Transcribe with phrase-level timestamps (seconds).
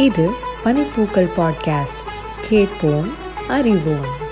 [0.00, 0.30] இது
[0.64, 2.02] பனிப்பூக்கள் பாட்காஸ்ட்.
[2.48, 3.10] கேட்போம்
[3.48, 4.28] அறிவோம்.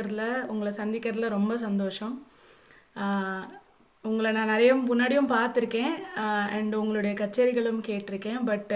[0.00, 2.14] பேசுறதுல உங்களை சந்திக்கிறதுல ரொம்ப சந்தோஷம்.
[4.04, 5.94] உங்களை நான் நிறைய முன்னாடியும் பார்த்துருக்கேன்.
[6.54, 8.38] அண்ட் உங்களுடைய கச்சேரிகளும் கேட்டிருக்கேன்.
[8.44, 8.72] பட்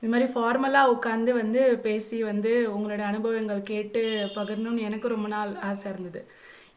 [0.00, 4.02] இது மாதிரி ஃபார்மலாக உட்காந்து வந்து பேசி வந்து உங்களுடைய அனுபவங்கள் கேட்டு
[4.34, 6.22] பகிரணும்னு எனக்கு ரொம்ப நாள் ஆசை இருந்தது.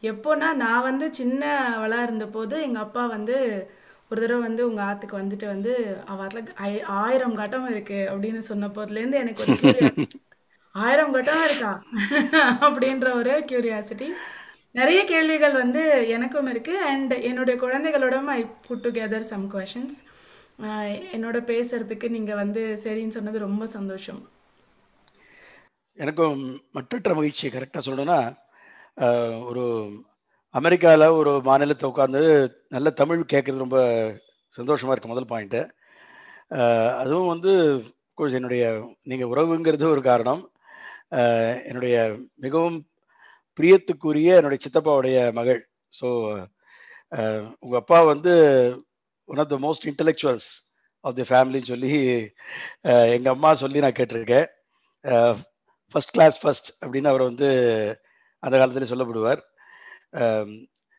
[0.02, 3.36] எப்போனா நான் வந்து சின்னவளாக இருந்தபோது எங்கள் அப்பா வந்து
[4.10, 5.72] ஒரு தடவை வந்து உங்கள் ஆற்றுக்கு வந்துட்டு வந்து
[6.08, 9.92] அவத்தில் ஆயிரம் கட்டம் இருக்குது அப்படின்னு சொன்ன போதுலேருந்து எனக்கு ஒரு.
[10.74, 11.70] ஆயிரம் கட்டம் இருக்கா?
[12.66, 14.08] அப்படின்ற ஒரு கியூரியாசிட்டி
[14.78, 15.82] நிறைய கேள்விகள் வந்து
[16.16, 16.74] எனக்கும் இருக்கு.
[16.90, 19.96] அண்ட் என்னுடைய குழந்தைகளோட I put together some questions
[21.14, 24.20] என்னோட பேசுறதுக்கு நீங்க வந்து சரின்னு சொன்னது ரொம்ப சந்தோஷம்.
[25.98, 26.38] எனக்கும்
[26.76, 28.20] மற்றற்ற மகிழ்ச்சி கரெக்டாக சொல்லணும்னா
[29.50, 29.64] ஒரு
[30.54, 32.22] அமெரிக்காவில் ஒரு மாநிலத்தை உட்காந்து
[32.74, 33.80] நல்ல தமிழ் கேட்குறது ரொம்ப
[34.54, 35.62] சந்தோஷமாக இருக்கு முதல் பாயிண்ட்டு
[37.02, 37.52] அதுவும் வந்து
[38.38, 38.64] என்னுடைய
[39.10, 40.40] நீங்கள் உறவுங்கிறது ஒரு காரணம்.
[41.68, 41.96] என்னுடைய
[42.44, 42.78] மிகவும்
[43.58, 45.60] பிரியத்துக்குரிய என்னுடைய சித்தப்பாவுடைய மகள்.
[45.98, 46.08] ஸோ
[47.62, 48.32] உங்கள் அப்பா வந்து
[49.28, 50.48] one of the most intellectuals
[51.04, 51.92] of the ஃபேமிலின்னு சொல்லி
[53.16, 54.48] எங்கள் அம்மா சொல்லி நான் கேட்டிருக்கேன்.
[55.94, 57.48] ஃபர்ஸ்ட் கிளாஸ் ஃபர்ஸ்ட் அப்படின்னு அவர் வந்து
[58.42, 59.40] அந்த காலத்துல சொல்லப்படுவார்.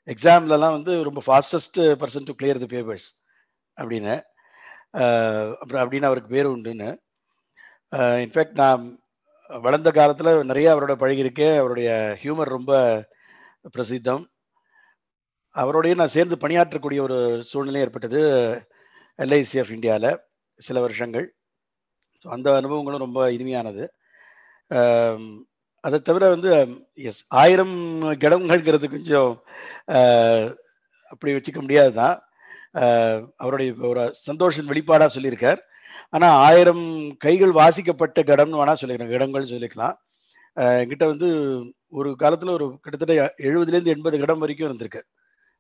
[0.08, 3.08] எக்ஸாம்லலாம் வந்து ரொம்ப fastest person to clear the papers
[3.78, 4.16] அப்படின்னு.
[5.62, 6.90] அப்புறம் அப்படின்னு அவருக்கு பேர் உண்டுன்னு.
[8.26, 8.84] இன்ஃபேக்ட் நான்
[9.52, 11.90] வளர்ந்த காலத்தில் நிறைய அவரோட பழகியிருக்கேன் அவருடைய
[12.22, 12.74] ஹியூமர் ரொம்ப
[13.76, 14.24] பிரசித்தம்.
[15.56, 17.18] அவரோடய நான் சேர்ந்து பணியாற்றக்கூடிய ஒரு
[17.50, 18.22] சூழ்நிலை ஏற்பட்டது
[19.20, 20.20] எல்ஐசி ஆஃப் இந்தியாவில்
[20.60, 21.28] சில வருஷங்கள்.
[22.22, 23.84] ஸோ அந்த அனுபவங்களும் ரொம்ப இனிமையானது.
[25.84, 26.52] அதை தவிர வந்து
[27.10, 27.76] எஸ் ஆயிரம்
[28.24, 29.32] கிடங்கள்ங்கிறது கொஞ்சம்
[31.12, 32.18] அப்படி வச்சுக்க முடியாது தான்
[33.38, 35.62] அவருடைய ஒரு சந்தோஷம் வெளிப்பாடாக சொல்லியிருக்கார்.
[36.14, 36.86] ஆனால் ஆயிரம்
[37.18, 39.96] கைகள் வாசிக்கப்பட்ட கடம்னு வேணா சொல்லிக்கிறேன் இடங்கள் சொல்லிக்கலாம்.
[40.82, 41.28] என்கிட்ட வந்து
[41.94, 43.14] ஒரு காலத்தில் ஒரு கிட்டத்தட்ட
[43.48, 45.02] எழுபதுலேருந்து எண்பது கிடம் வரைக்கும் இருந்திருக்கு.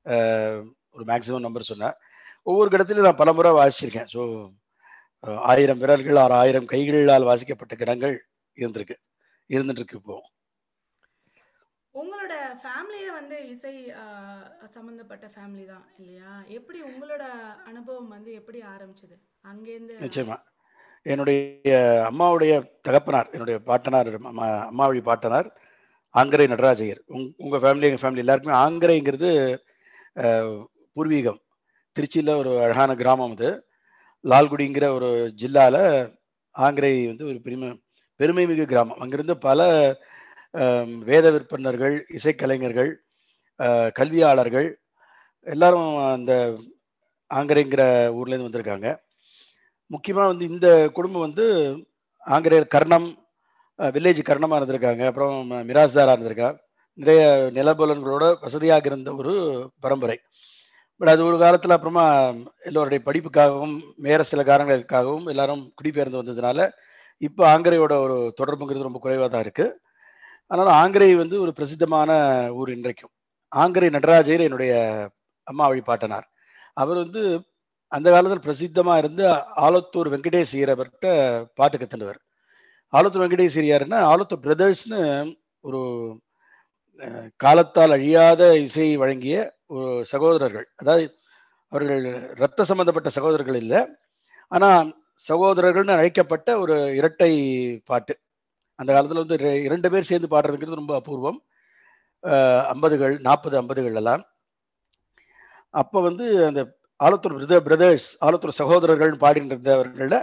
[0.06, 0.62] ஆஹ்,
[0.96, 1.96] ஒரு மேக்ஸிமம் நம்பர் சொன்னேன்
[2.47, 4.09] ஒவ்வொரு கடத்திலையும் நான் பலமுறை வாசிச்சிருக்கேன்.
[4.13, 4.22] ஸோ
[5.51, 8.16] ஆயிரம் விரல்கள் ஆறு ஆயிரம் கைகளால் வாசிக்கப்பட்ட கிடங்கள்
[8.57, 8.96] இருந்திருக்கு.
[9.50, 10.16] இருந்துட்டு இருக்கு இப்போ.
[12.62, 13.73] ஃபேமிலியே வந்து இசை
[14.75, 16.31] சம்மந்தப்பட்ட ஃபேமிலி தான் இல்லையா?
[16.57, 17.23] எப்படி உங்களோட
[17.69, 19.16] அனுபவம் வந்து எப்படி ஆரம்பிச்சது?
[19.51, 20.38] அங்கேருந்து நிச்சயமா.
[21.12, 21.73] என்னுடைய
[22.09, 22.53] அம்மாவுடைய
[22.88, 25.47] தகப்பனார் என்னுடைய பாட்டனார் அம்மா அம்மாவழி பாட்டனார்
[26.16, 27.01] ஆங்கரை நடராஜையர்.
[27.16, 29.29] உங் உங்கள் ஃபேமிலி எங்கள் ஃபேமிலி எல்லாருக்குமே ஆங்கரைங்கிறது
[30.95, 31.39] பூர்வீகம்.
[31.95, 33.50] திருச்சியில் ஒரு அழகான கிராமம் அது.
[34.31, 35.09] லால்குடிங்கிற ஒரு
[35.41, 35.83] ஜில்லாவில்
[36.56, 37.69] ஆங்கரை வந்து ஒரு பெருமை
[38.19, 39.00] பெருமை மிகு கிராமம்.
[39.03, 39.62] அங்கிருந்து பல
[41.09, 42.91] வேத விற்பனர்கள் இசைக்கலைஞர்கள்
[44.00, 44.67] கல்வியாளர்கள்
[45.47, 46.34] எல்லாரும் அந்த
[47.31, 47.84] ஆங்கரேங்கிற
[48.17, 48.88] ஊர்லேருந்து வந்திருக்காங்க.
[49.91, 50.67] முக்கியமாக வந்து இந்த
[50.97, 51.45] குடும்பம் வந்து
[52.25, 53.07] ஆங்கிலேயர் கர்ணம்
[53.79, 55.03] வில்லேஜ் கர்ணமாக இருந்திருக்காங்க.
[55.09, 55.35] அப்புறம்
[55.69, 56.59] மிராஸ்தாராக இருந்திருக்காங்க
[56.97, 57.22] நிறைய
[57.57, 59.33] நிலபுலன்களோட வசதியாக இருந்த ஒரு
[59.83, 60.18] பரம்பரை.
[61.01, 62.03] பட் அது ஒரு காலத்தில் அப்புறமா
[62.69, 63.75] எல்லோருடைய படிப்புக்காகவும்
[64.07, 66.68] வேற சில காரணங்களுக்காகவும் எல்லாரும் குடிபெயர்ந்து வந்ததுனால
[67.21, 69.77] இப்போ ஆங்கரையோட ஒரு தொடர்புங்கிறது ரொம்ப குறைவாக தான் இருக்குது
[70.51, 72.12] அதனால ஆங்கரை வந்து ஒரு பிரசித்தமான
[72.59, 73.13] ஊர் இன்றைக்கும்.
[73.51, 74.74] ஆங்கரை நடராஜர் என்னுடைய
[75.48, 76.27] அம்மா வழிபாட்டனார்.
[76.74, 77.21] அவர் வந்து
[77.92, 79.24] அந்த காலத்தில் பிரசித்தமா இருந்து
[79.65, 81.07] ஆலத்தூர் வெங்கடேஷ் ஐயரவர்கிட்ட
[81.59, 82.19] பாட்டு கத்துனவர்.
[82.94, 85.01] ஆலத்தூர் வெங்கடேஷ் யாருன்னா ஆலத்தூர் பிரதர்ஸ்னு
[85.62, 85.81] ஒரு
[87.44, 89.36] காலத்தால் அழியாத இசையை வழங்கிய
[89.68, 90.68] ஒரு சகோதரர்கள்.
[90.81, 91.06] அதாவது
[91.71, 92.01] அவர்கள்
[92.38, 93.81] இரத்த சம்பந்தப்பட்ட சகோதரர்கள் இல்லை.
[94.51, 94.89] ஆனால்
[95.30, 97.31] சகோதரர்கள்னு அழைக்கப்பட்ட ஒரு இரட்டை
[97.86, 98.13] பாட்டு.
[98.81, 99.38] அந்த காலத்தில் வந்து
[99.68, 101.39] இரண்டு பேர் சேர்ந்து பாடுறதுங்கிறது ரொம்ப அபூர்வம்.
[102.74, 104.24] ஐம்பதுகள் நாற்பது ஐம்பதுகள் எல்லாம்.
[105.81, 106.62] அப்போ வந்து அந்த
[107.00, 110.19] ஆலத்தூர் பிரத பிரதர்ஸ் ஆலத்தூர் சகோதரர்கள் பாடிட்டு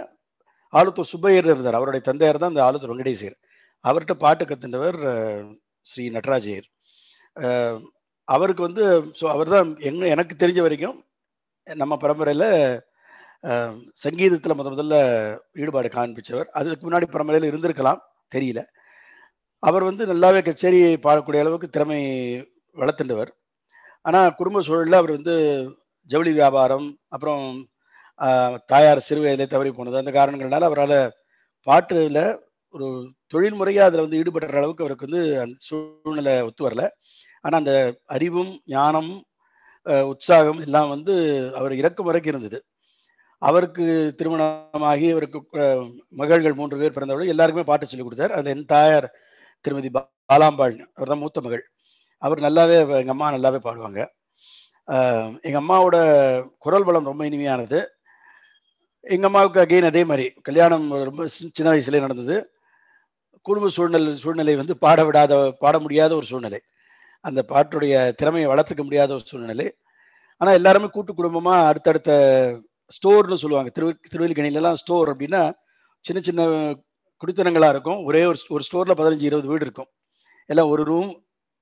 [0.73, 1.77] ஆலத்தூர் சுப்பையர் இருந்தார்.
[1.79, 3.37] அவருடைய தந்தையார் தான் அந்த ஆலத்தூர் வெங்கடேசர்.
[3.85, 4.99] அவர்கிட்ட பாட்டு கத்துனவர்
[5.85, 6.67] ஸ்ரீ நடராஜையர்.
[8.27, 8.83] அவருக்கு வந்து
[9.19, 10.97] ஸோ அவர் தான் எங்க எனக்கு தெரிஞ்ச வரைக்கும்
[11.67, 12.47] நம்ம பரம்பரையில்
[14.03, 14.95] சங்கீதத்தில் முத முதல்ல
[15.61, 16.47] ஈடுபாடு காண்பிச்சவர்.
[16.59, 17.99] அதுக்கு முன்னாடி பரம்பரையில் இருந்திருக்கலாம்.
[18.35, 18.61] தெரியல.
[19.63, 22.01] அவர் வந்து நல்லாவே கச்சேரி பாடக்கூடிய அளவுக்கு திறமை
[22.75, 23.31] வளர்த்துண்டவர்.
[24.05, 25.35] ஆனால் குடும்ப சூழலில் அவர் வந்து
[26.09, 27.45] ஜவுளி வியாபாரம் அப்புறம்
[28.71, 30.01] தாயார் சிறு வயதிலே தவறி போனது.
[30.01, 30.99] அந்த காரணங்கள்னால அவரால்
[31.67, 32.19] பாட்டுல
[32.73, 32.87] ஒரு
[33.33, 36.83] தொழில் முறையாக அதில் வந்து ஈடுபடுற அளவுக்கு அவருக்கு வந்து அந்த சூழ்நிலை ஒத்து வரல.
[37.45, 37.73] ஆனால் அந்த
[38.15, 39.11] அறிவும் ஞானம்
[40.11, 41.13] உற்சாகம் எல்லாம் வந்து
[41.59, 42.57] அவர் இறக்கும் வரைக்கும் இருந்தது.
[43.39, 45.43] அவருக்கு திருமணமாகி அவருக்கு
[46.09, 48.31] மகள்கள் மூன்று பேர் பிறந்தவர்கள் எல்லாருக்குமே பாட்டு சொல்லி கொடுத்தார்.
[48.31, 49.11] அதில் என் தாயார்
[49.61, 51.69] திருமதி பா- பாலாம்பாள் அவர் தான் மூத்த மகள்.
[52.17, 54.07] அவர் நல்லாவே எங்கள் அம்மா நல்லாவே பாடுவாங்க.
[55.41, 57.85] எங்கள் அம்மாவோட குரல் வளம் ரொம்ப இனிமையானது.
[58.99, 62.51] எங்கள் அம்மாவுக்கு அகைன் அதே மாதிரி கல்யாணம் ரொம்ப சின்ன வயசுலேயே நடந்தது.
[63.41, 66.61] குடும்ப சூழ்நிலை சூழ்நிலை வந்து பாட விடாத பாட முடியாத ஒரு சூழ்நிலை.
[67.21, 69.75] அந்த பாட்டுடைய திறமையை வளர்த்துக்க முடியாத ஒரு சூழ்நிலை.
[70.37, 72.61] ஆனால் எல்லாருமே கூட்டு குடும்பமாக அடுத்தடுத்த
[72.97, 73.69] ஸ்டோர்னு சொல்லுவாங்க.
[73.77, 75.41] திரு திருவல்லிக்கணிலலாம் ஸ்டோர் அப்படின்னா
[76.05, 76.41] சின்ன சின்ன
[77.21, 77.99] குடித்தனங்களாக இருக்கும்.
[78.09, 79.89] ஒரே ஒரு ஒரு ஸ்டோரில் பதினஞ்சு இருபது வீடு இருக்கும்.
[80.49, 81.11] எல்லாம் ஒரு ரூம்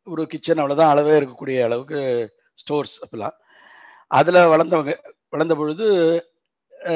[0.08, 2.00] ஒரு கிச்சன் அவ்வளோதான் அளவே இருக்கக்கூடிய அளவுக்கு
[2.62, 3.36] ஸ்டோர்ஸ் அப்படிலாம்
[4.20, 4.94] அதில் வளர்ந்தவங்க
[5.34, 5.86] வளர்ந்த பொழுது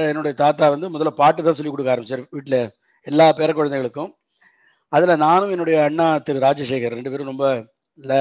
[0.10, 2.60] என்னுடைய தாத்தா வந்து முதல்ல பாட்டு தான் சொல்லி கொடுக்க ஆரம்பிச்சார் வீட்டில்
[3.08, 4.12] எல்லா பேர குழந்தைகளுக்கும்.
[4.94, 7.46] அதில் நானும் என்னுடைய அண்ணா திரு ராஜசேகர் ரெண்டு பேரும் ரொம்ப
[8.00, 8.14] ல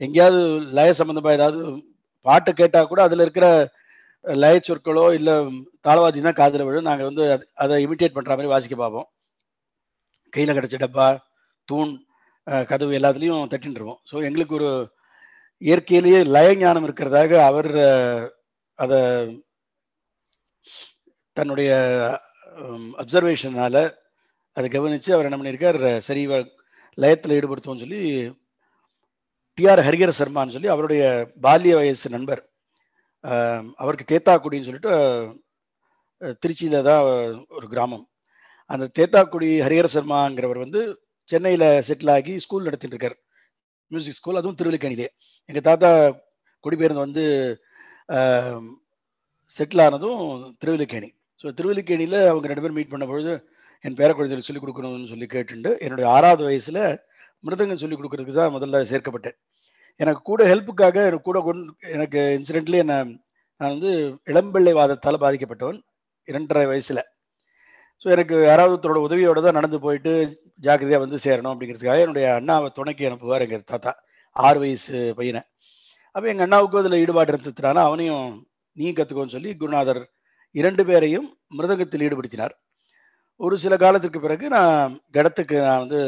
[0.00, 0.40] எங்கேயாவது
[0.78, 1.60] லய சம்மந்தமாக ஏதாவது
[2.26, 3.46] பாட்டு கேட்டால் கூட அதில் இருக்கிற
[4.36, 5.34] லய சொற்களோ இல்லை
[5.86, 9.08] தாளவாதி தான் காதில் விழும் நாங்கள் வந்து அதை இமிட்டேட் பண்ணுற மாதிரி வாசிக்க பார்ப்போம்.
[10.32, 11.06] கையில் கிடச்ச டப்பா
[11.68, 11.92] தூண்
[12.68, 14.70] கதவு எல்லாத்துலேயும் தட்டின்ட்டுருவோம் ஸோ எங்களுக்கு ஒரு
[15.62, 17.70] இயற்கையிலேயே லய ஞானம் இருக்கிறதாக அவர்
[18.78, 18.98] அதை
[21.36, 21.70] தன்னுடைய
[22.98, 23.76] அப்சர்வேஷனால
[24.56, 26.22] அதை கவனித்து அவர் என்ன பண்ணியிருக்கார் சரி
[26.98, 28.02] லயத்தில் ஈடுபடுத்துவோம்னு சொல்லி
[29.58, 31.02] டிஆர் ஹரிஹர சர்மான்னு சொல்லி அவருடைய
[31.42, 32.47] பால்ய வயசு நண்பர்
[33.82, 34.94] அவருக்கு தேத்தாக்குடின்னு சொல்லிட்டு
[36.42, 37.02] திருச்சியில் தான்
[37.58, 38.04] ஒரு கிராமம்.
[38.70, 40.80] அந்த தேத்தாக்குடி ஹரிஹர சர்மாங்கிறவர் வந்து
[41.28, 43.16] சென்னையில் செட்டில் ஆகி ஸ்கூல் நடத்திட்டு இருக்கார்.
[43.90, 45.08] மியூசிக் ஸ்கூல் அதுவும் திருவள்ளிக்கணிலே
[45.48, 45.90] எங்கள் தாத்தா
[46.64, 47.24] குடிபெயர்ந்து வந்து
[49.56, 50.22] செட்டில் ஆனதும்
[50.62, 51.08] திருவல்லிக்கேணி
[51.42, 53.32] ஸோ திருவல்லிக்கேணியில் அவங்க ரெண்டு பேரும் மீட் பண்ண பொழுது
[53.84, 56.82] என் பேர குழந்தைகளுக்கு சொல்லிக் கொடுக்கணும்னு சொல்லி கேட்டுண்டு என்னுடைய ஆறாவது வயசில்
[57.46, 59.36] மிருதங்கம் சொல்லிக் கொடுக்கறதுக்கு தான் முதல்ல சேர்க்கப்பட்டேன்.
[60.00, 62.96] எனக்கு கூட ஹெல்ப்புக்காக எனக்கு கூட கொண்டு எனக்கு இன்சிடென்ட்லி என்ன
[63.60, 63.92] நான் வந்து
[64.32, 65.78] இளம்பிள்ளை வாதத்தால் பாதிக்கப்பட்டவன்
[66.28, 67.02] இரண்டரை வயசில்.
[68.02, 70.12] ஸோ எனக்கு யாராவது ஒருத்தரோட உதவியோட தான் நடந்து போயிட்டு
[70.66, 73.92] ஜாக்கிரதையாக வந்து சேரணும் அப்படிங்கிறதுக்காக என்னுடைய அண்ணாவை துணைக்கு அனுப்புவார் எங்கள் தாத்தா
[74.36, 75.42] ஆறு வயசு பையனை.
[76.14, 78.26] அப்போ எங்கள் அண்ணாவுக்கும் அதில் ஈடுபாடு இருந்ததுனால அவனையும்
[78.76, 80.02] நீ கற்றுக்கோன்னு சொல்லி குருநாதர்
[80.54, 82.54] இரண்டு பேரையும் மிருதங்கத்தில் ஈடுபடுத்தினார்.
[83.40, 86.00] ஒரு சில காலத்துக்கு பிறகு நான் கடத்துக்கு நான் வந்து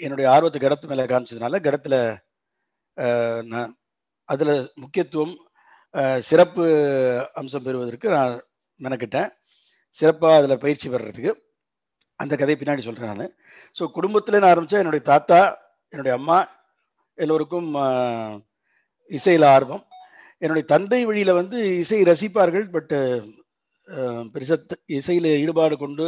[0.00, 1.98] என்னுடைய ஆர்வத்தை கடத்து மேலே காமிச்சதுனால கடத்தில்
[4.28, 5.34] அதில் முக்கியத்துவம்
[6.28, 6.64] சிறப்பு
[7.40, 8.34] அம்சம் பெறுவதற்கு நான்
[8.80, 9.30] மெனக்கிட்டேன்.
[9.98, 11.32] சிறப்பாக அதில் பயிற்சி பெறுறதுக்கு
[12.20, 13.34] அந்த கதையை பின்னாடி சொல்கிறேன் நான்.
[13.76, 15.40] ஸோ குடும்பத்தில் நான் ஆரம்பித்தா என்னுடைய தாத்தா
[15.92, 16.38] என்னுடைய அம்மா
[17.18, 17.68] எல்லோருக்கும்
[19.10, 19.84] இசையில் ஆர்வம்.
[20.42, 22.98] என்னுடைய தந்தை வழியில் வந்து இசை ரசிப்பார்கள் பட்டு
[24.34, 26.06] பெருசாக இசையில் ஈடுபாடு கொண்டு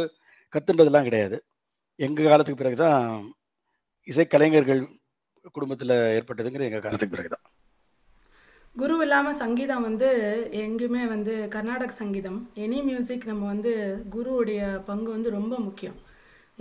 [0.53, 1.37] கத்துன்றதெல்லாம் கிடையாது.
[1.99, 3.03] எங்கள் காலத்துக்கு பிறகு தான்
[4.07, 4.81] இசை கலைஞர்கள்
[5.57, 7.45] குடும்பத்தில் ஏற்பட்டதுங்கிறது எங்கள் காலத்துக்கு பிறகு தான்
[8.75, 10.09] குரு இல்லாமல் சங்கீதம் வந்து
[10.65, 12.37] எங்கேயுமே வந்து கர்நாடக சங்கீதம்.
[12.65, 13.71] எனி மியூசிக் நம்ம வந்து
[14.15, 15.97] குருவுடைய பங்கு வந்து ரொம்ப முக்கியம்.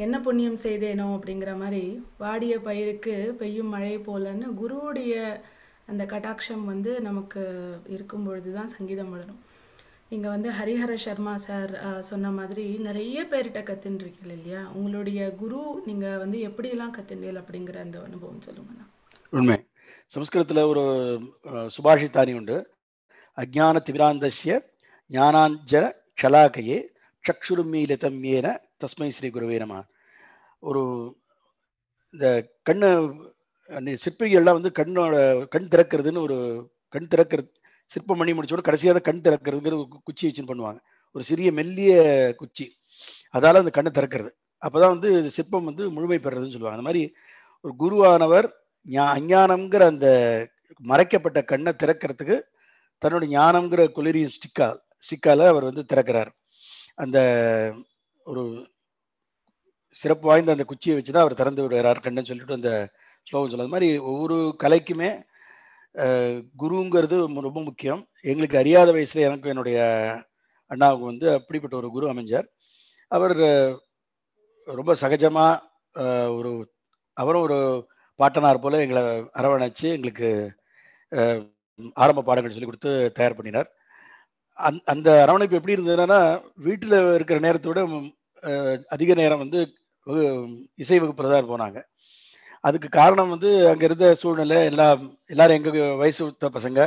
[0.04, 1.82] என்ன புண்ணியம் செய்தேனோ அப்படிங்கிற மாதிரி
[2.22, 5.14] வாடிய பயிருக்கு பெய்யும் மழை போலன்னு குருவுடைய
[5.90, 7.42] அந்த கட்டாட்சம் வந்து நமக்கு
[7.96, 9.40] இருக்கும் பொழுது தான் சங்கீதம் வளரும்.
[10.12, 11.72] நீங்கள் வந்து ஹரிஹர சர்மா சார்
[12.08, 14.60] சொன்ன மாதிரி நிறைய பேர்கிட்ட கற்றுன்ருக்கீங்க இல்லையா?
[14.78, 18.86] உங்களுடைய குரு நீங்கள் வந்து எப்படியெல்லாம் கற்றுண்டீர்கள் அப்படிங்கிற அந்த அனுபவம் சொல்லுங்கண்ணா
[19.38, 19.58] உண்மை.
[20.14, 20.84] சம்ஸ்கிருதத்தில் ஒரு
[21.74, 22.56] சுபாஷித்தானி உண்டு.
[23.38, 24.54] அஜான திவிராந்தஸ்ய
[25.10, 25.84] ஞானாஞ்சர
[26.20, 26.78] க்ஷலாக்கையே
[27.24, 28.46] சக்ஷுருமீலிதம் ஏன
[28.82, 29.74] தஸ்மை ஸ்ரீ குருவே நம.
[30.62, 30.82] ஒரு
[32.14, 32.26] இந்த
[32.68, 32.88] கண்ணு
[34.04, 35.14] சிற்பிகள்லாம் வந்து கண்ணோட
[35.54, 36.38] கண் திறக்கிறதுன்னு ஒரு
[36.94, 37.50] கண் திறக்கிறது
[37.88, 40.78] சிற்பம் பண்ணி முடிச்சோட கடைசியாக கண் திறக்கிறதுங்கிற ஒரு குச்சி வச்சுன்னு பண்ணுவாங்க.
[41.12, 42.76] ஒரு சிறிய மெல்லிய குச்சி.
[43.32, 44.30] அதால் அந்த கண்ணை திறக்கிறது.
[44.66, 46.68] அப்பதான் வந்து இது சிற்பம் வந்து முழுமை பெறுறதுன்னு சொல்லுவாங்க.
[46.68, 47.14] அந்த மாதிரி
[47.60, 48.50] ஒரு குருவானவர்
[48.88, 50.08] ஞா- அஞ்ஞானம்ங்கிற அந்த
[50.78, 52.40] மறைக்கப்பட்ட கண்ணை திறக்கிறதுக்கு
[53.04, 56.28] தன்னோட ஞானம்ங்கிற குளிரியும் ஸ்டிக்கால் ஸ்டிக்கால அவர் வந்து திறக்கிறார்.
[56.94, 57.18] அந்த
[58.24, 58.70] ஒரு
[59.90, 62.90] சிறப்பு வாய்ந்த அந்த குச்சியை வச்சு தான் அவர் திறந்து விடுகிறார் கண்ணுன்னு சொல்லிட்டு அந்த
[63.22, 65.22] ஸ்லோகம் சொல்லுறது மாதிரி ஒவ்வொரு கலைக்குமே
[66.62, 67.16] குருங்கிறது
[67.48, 68.02] ரொம்ப முக்கியம்.
[68.30, 69.78] எங்களுக்கு அறியாத வயசில் எனக்கு என்னுடைய
[70.70, 72.46] அண்ணாவுக்கு வந்து அப்படிப்பட்ட ஒரு குரு அமைஞ்சார்.
[73.10, 73.36] அவர்
[74.66, 76.06] ரொம்ப சகஜமாக
[76.38, 76.50] ஒரு
[77.16, 77.58] அவரும் ஒரு
[78.20, 79.02] பாட்டனார் போல் எங்களை
[79.40, 80.28] அரவணைச்சு எங்களுக்கு
[82.04, 83.68] ஆரம்ப பாடங்கள் சொல்லி கொடுத்து தயார் பண்ணினார்.
[84.58, 86.20] அந் அந்த அரவணைப்பு எப்படி இருந்ததுன்னா
[86.66, 87.82] வீட்டில் இருக்கிற நேரத்தை விட
[88.94, 89.60] அதிக நேரம் வந்து
[90.82, 91.78] இசை வகுப்பில் தான் போனாங்க.
[92.64, 96.80] அதுக்கு காரணம் வந்து அங்கே இருந்த சூழ்நிலை எல்லாம் எல்லாரும் எங்கள் வயசு ஒத்த பசங்க.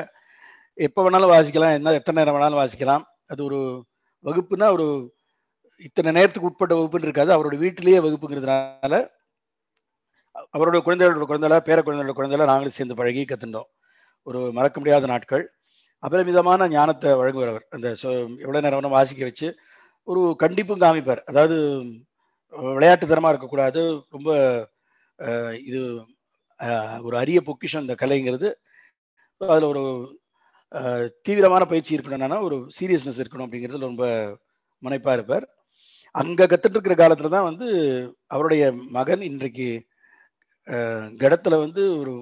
[0.87, 1.75] எப்போ வேணாலும் வாசிக்கலாம்.
[1.77, 3.03] என்ன எத்தனை நேரம் வேணாலும் வாசிக்கலாம்.
[3.31, 3.59] அது ஒரு
[4.25, 4.87] வகுப்புனா ஒரு
[5.87, 7.31] இத்தனை நேரத்துக்கு உட்பட்ட வகுப்புன்னு இருக்காது.
[7.35, 8.93] அவரோட வீட்டிலேயே வகுப்புங்கிறதுனால
[10.55, 13.69] அவரோட குழந்தைகளோட குழந்தைல பேர குழந்தைகளோட குழந்தைல நாங்களும் சேர்ந்து பழகி கத்துட்டோம்
[14.27, 15.43] ஒரு மறக்க முடியாத நாட்கள்.
[16.03, 17.65] அபரிமிதமான ஞானத்தை வழங்குவார் அவர்.
[17.75, 17.87] அந்த
[18.43, 19.47] எவ்வளோ நேரம் வேணும் வாசிக்க வச்சு
[20.07, 21.21] ஒரு கண்டிப்பும் காமிப்பார்.
[21.31, 21.57] அதாவது
[22.75, 23.81] விளையாட்டுத்தனமாக இருக்கக்கூடாது.
[24.15, 24.29] ரொம்ப
[25.67, 25.79] இது
[27.07, 28.49] ஒரு அரிய பொக்கிஷம் இந்த கலைங்கிறது.
[29.41, 29.83] அதில் ஒரு
[31.27, 34.05] தீவிரமான பயிற்சி இருக்கணும்னா ஒரு சீரியஸ்னஸ் இருக்கணும் அப்படிங்கிறதுல ரொம்ப
[34.83, 35.45] முனைப்பாக இருப்பார்
[36.15, 37.67] அங்கே கற்றுட்டு இருக்கிற காலத்தில் தான் வந்து
[38.33, 38.63] அவருடைய
[38.97, 39.69] மகன் இன்றைக்கு
[41.23, 42.13] கடத்தில் வந்து ஒரு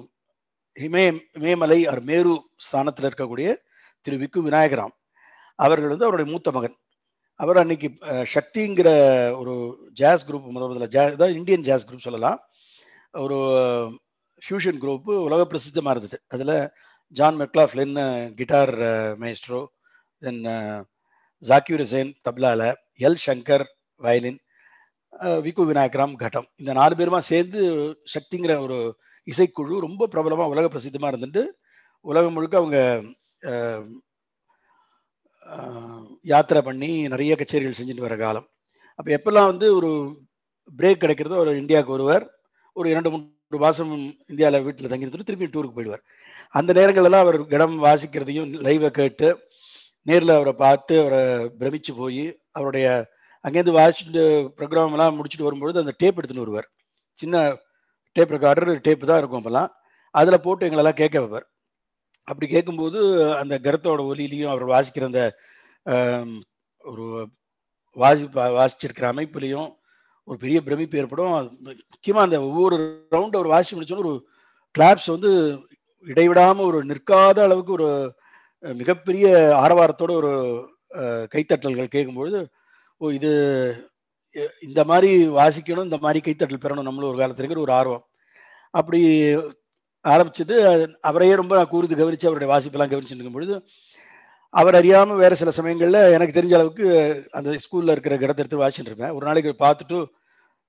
[0.76, 1.06] இமய
[1.38, 2.32] இமயமலை அவர் மேரு
[2.66, 3.48] ஸ்தானத்தில் இருக்கக்கூடிய
[4.06, 4.94] திரு விக்கு விநாயகராம்.
[5.58, 6.76] அவர்கள் வந்து அவருடைய மூத்த மகன்.
[7.40, 7.88] அவர் அன்னைக்கு
[8.34, 8.88] சக்திங்கிற
[9.40, 9.54] ஒரு
[10.00, 12.38] ஜாஸ் குரூப் முதல் முதல்ல ஜா அதாவது இந்தியன் ஜாஸ் குரூப் சொல்லலாம்.
[13.14, 13.38] ஒரு
[14.42, 16.18] ஃபியூஷன் குரூப்பு உலக பிரசித்தமாக இருந்தது.
[16.34, 16.54] அதில்
[17.16, 17.96] John McLaughlin
[18.38, 18.74] guitar
[19.22, 19.60] maestro
[20.22, 20.40] then
[21.42, 22.62] Zakir Hussain தப்லால
[23.06, 23.64] L Shankar
[24.00, 24.38] violin
[25.44, 26.46] Vikku Vinayakram கட்டம்.
[26.60, 27.60] இந்த நாலு பேருமா சேர்ந்து
[28.14, 28.78] சக்திங்கிற ஒரு
[29.26, 31.42] இசைக்குழு ரொம்ப பிரபலமாக உலக பிரசித்தமாக இருந்துட்டு
[32.04, 32.78] உலகம் முழுக்க அவங்க
[36.32, 38.46] யாத்திரை பண்ணி நிறைய கச்சேரிகள் செஞ்சுட்டு வர காலம்.
[38.98, 39.90] அப்போ எப்பெல்லாம் வந்து ஒரு
[40.78, 42.24] பிரேக் கிடைக்கிறதோ ஒரு இந்தியாவுக்கு ஒருவர்
[42.76, 43.92] ஒரு இரண்டு மூன்று மாதம்
[44.32, 46.02] இந்தியாவில் வீட்டில் தங்கியிருந்து திருப்பி டூருக்கு போயிடுவார்.
[46.58, 49.28] அந்த நேரங்களெல்லாம் அவர் இடம் வாசிக்கிறதையும் லைவை கேட்டு
[50.08, 51.22] நேரில் அவரை பார்த்து அவரை
[51.60, 52.24] பிரமிச்சு போய்
[52.58, 52.86] அவருடைய
[53.44, 54.22] அங்கேருந்து வாசிச்சுட்டு
[54.58, 56.68] ப்ரோக்ராம் எல்லாம் முடிச்சுட்டு வரும்பொழுது அந்த டேப் எடுத்துன்னு வருவார்.
[57.18, 57.36] சின்ன
[58.16, 59.70] டேப் ரெக்கார்டர் டேப்பு தான் இருக்கும் அப்போல்லாம்
[60.14, 61.46] அதில் போட்டு எங்களெல்லாம் கேட்க வைப்பார்.
[62.28, 62.98] அப்படி கேட்கும்போது
[63.40, 65.22] அந்த கருத்தோட ஒலியிலையும் அவர் வாசிக்கிற அந்த
[66.90, 67.04] ஒரு
[67.96, 68.24] வாசி
[68.58, 69.68] வாசிச்சிருக்கிற அமைப்புலையும்
[70.30, 71.58] ஒரு பெரிய பிரமிப்பு ஏற்படும்.
[71.90, 74.26] முக்கியமாக அந்த ஒவ்வொரு ரவுண்ட் அவர் வாசி முடிச்சோன்னு ஒரு
[74.78, 75.58] கிளாப்ஸ் வந்து
[76.06, 78.14] இடைவிடாமல் ஒரு நிற்காத அளவுக்கு ஒரு
[78.60, 79.26] மிகப்பெரிய
[79.66, 80.32] ஆரவாரத்தோட ஒரு
[81.34, 82.46] கைத்தட்டல்கள் கேட்கும்பொழுது
[82.96, 83.32] ஓ இது
[84.60, 88.04] இந்த மாதிரி வாசிக்கணும் இந்த மாதிரி கைத்தட்டல் பெறணும் நம்மளும் ஒரு காலத்துக்கு ஒரு ஆர்வம்.
[88.70, 89.00] அப்படி
[90.04, 93.66] ஆரம்பிச்சது அது- அவரையே ரொம்ப நான் கூர்ந்து கவனித்து அவருடைய வாசிப்பெல்லாம் கவனிச்சுட்டு இருக்கும் பொழுது
[94.50, 96.86] அவர் அறியாமல் வேறு சில சமயங்களில் எனக்கு தெரிஞ்ச அளவுக்கு
[97.30, 100.06] அந்த ஸ்கூலில் இருக்கிற இடத்த எடுத்து வாசிச்சுட்டு இருப்பேன் ஒரு நாளைக்கு பார்த்துட்டு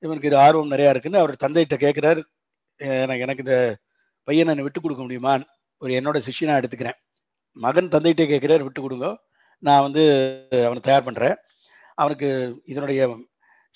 [0.03, 2.21] இவனுக்கு இது ஆர்வம் நிறைய இருக்குன்னு அவர் தந்தைகிட்ட கேட்கிறார்
[3.05, 3.57] எனக்கு எனக்கு இந்த
[4.27, 5.33] பையனை என்னை விட்டு கொடுக்க முடியுமா?
[5.81, 6.97] ஒரு என்னோட சிஷ்யனா எடுத்துக்கிறேன்.
[7.57, 9.07] மகன் தந்தைகிட்ட கேட்கிறார் விட்டு கொடுங்க.
[9.67, 10.03] நான் வந்து
[10.67, 11.35] அவனை தயார் பண்றேன்.
[12.01, 12.27] அவனுக்கு
[12.71, 13.01] இதனுடைய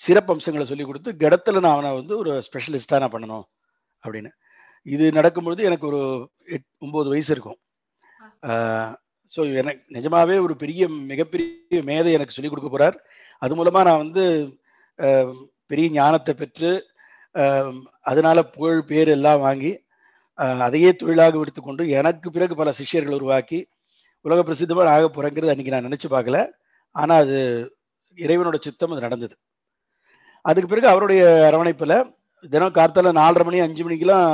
[0.00, 3.44] சிறப்பு அம்சங்களை சொல்லி கொடுத்து கடத்துல நான் அவனை வந்து ஒரு ஸ்பெஷலிஸ்டா நான் பண்ணணும்
[4.04, 4.30] அப்படின்னு.
[4.86, 6.00] இது நடக்கும்பொழுது எனக்கு ஒரு
[6.56, 7.58] எட் ஒன்பது வயசு இருக்கும்.
[9.32, 12.96] ஸோ எனக்கு நிஜமாவே ஒரு பெரிய மிகப்பெரிய மேதை எனக்கு சொல்லிக் கொடுக்க போறார்.
[13.42, 14.24] அது மூலமா நான் வந்து
[15.70, 16.70] பெரிய ஞானத்தை பெற்று
[17.34, 17.80] அதனால்
[18.10, 19.72] அதனால புகழ் பேர் எல்லாம் வாங்கி
[20.66, 23.58] அதையே தொழிலாக எடுத்துக்கொண்டு எனக்கு பிறகு பல சிஷ்யர்கள் உருவாக்கி
[24.24, 26.38] உலக பிரசித்தமாக ஆக போறேங்கிறது அன்னைக்கு நான் நினைச்சு பார்க்கல.
[26.96, 27.38] ஆனா அது
[28.18, 29.34] இறைவனோட சித்தம் அது நடந்தது.
[30.44, 31.94] அதுக்கு பிறகு அவருடைய அரவணைப்புல
[32.52, 34.28] தினம் கார்த்தால நாலரை மணி அஞ்சு மணிக்கெல்லாம்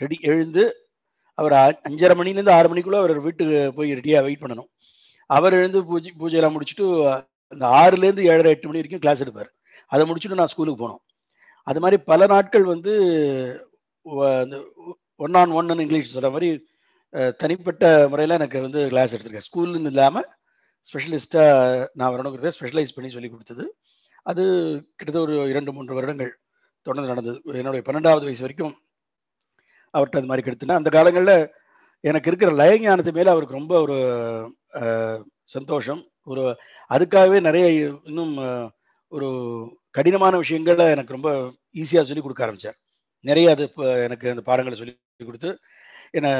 [0.00, 0.64] ரெடி எழுந்து
[1.38, 4.70] அவர் அ- அஞ்சரை மணிலேருந்து ஆறு மணிக்குள்ள அவர் வீட்டுக்கு போய் ரெடியாக வெயிட் பண்ணணும்.
[5.30, 6.86] அவர் எழுந்து பூஜை பூஜையெல்லாம் முடிச்சுட்டு
[7.52, 9.50] அந்த ஆறுலேருந்து ஏழரை எட்டு மணி வரைக்கும் கிளாஸ் எடுப்பார்.
[9.92, 11.02] அதை முடிச்சுட்டு நான் ஸ்கூலுக்கு போனோம்.
[11.66, 12.92] அது மாதிரி பல நாட்கள் வந்து
[15.24, 16.48] ஒன் ஆன் ஒன் இங்கிலீஷ் சொல்கிற மாதிரி
[17.40, 20.28] தனிப்பட்ட முறையில் எனக்கு வந்து கிளாஸ் எடுத்திருக்கேன் ஸ்கூல்னு இல்லாமல்
[20.88, 23.64] ஸ்பெஷலிஸ்ட்டாக நான் வரணுங்கிறத ஸ்பெஷலைஸ் பண்ணி சொல்லி கொடுத்தது.
[24.30, 24.42] அது
[24.98, 26.32] கிட்டத்தட்ட ஒரு இரண்டு மூன்று வருடங்கள்
[26.86, 27.38] தொடர்ந்து நடந்தது.
[27.60, 28.74] என்னுடைய பன்னெண்டாவது வயசு வரைக்கும்
[29.94, 31.36] அவர்கிட்ட அது மாதிரி கெடுத்துனா அந்த காலங்களில்
[32.04, 33.96] எனக்கு இருக்கிற லயஞானத்து மேலே அவருக்கு ரொம்ப ஒரு
[35.54, 36.00] சந்தோஷம்.
[36.30, 36.42] ஒரு
[36.94, 37.66] அதுக்காகவே நிறைய
[38.10, 38.34] இன்னும்
[39.16, 39.28] ஒரு
[39.96, 41.30] கடினமான விஷயங்களை எனக்கு ரொம்ப
[41.82, 42.78] ஈஸியாக சொல்லி கொடுக்க ஆரம்பித்தார்
[43.28, 44.94] நிறைய அது இப்போ எனக்கு அந்த பாடங்களை சொல்லி
[45.28, 45.50] கொடுத்து
[46.18, 46.32] என்னை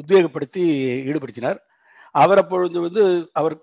[0.00, 0.64] உத்வேகப்படுத்தி
[1.08, 1.58] ஈடுபடுத்தினார்.
[2.22, 3.02] அவர் அப்பொழுது வந்து
[3.40, 3.54] அவர்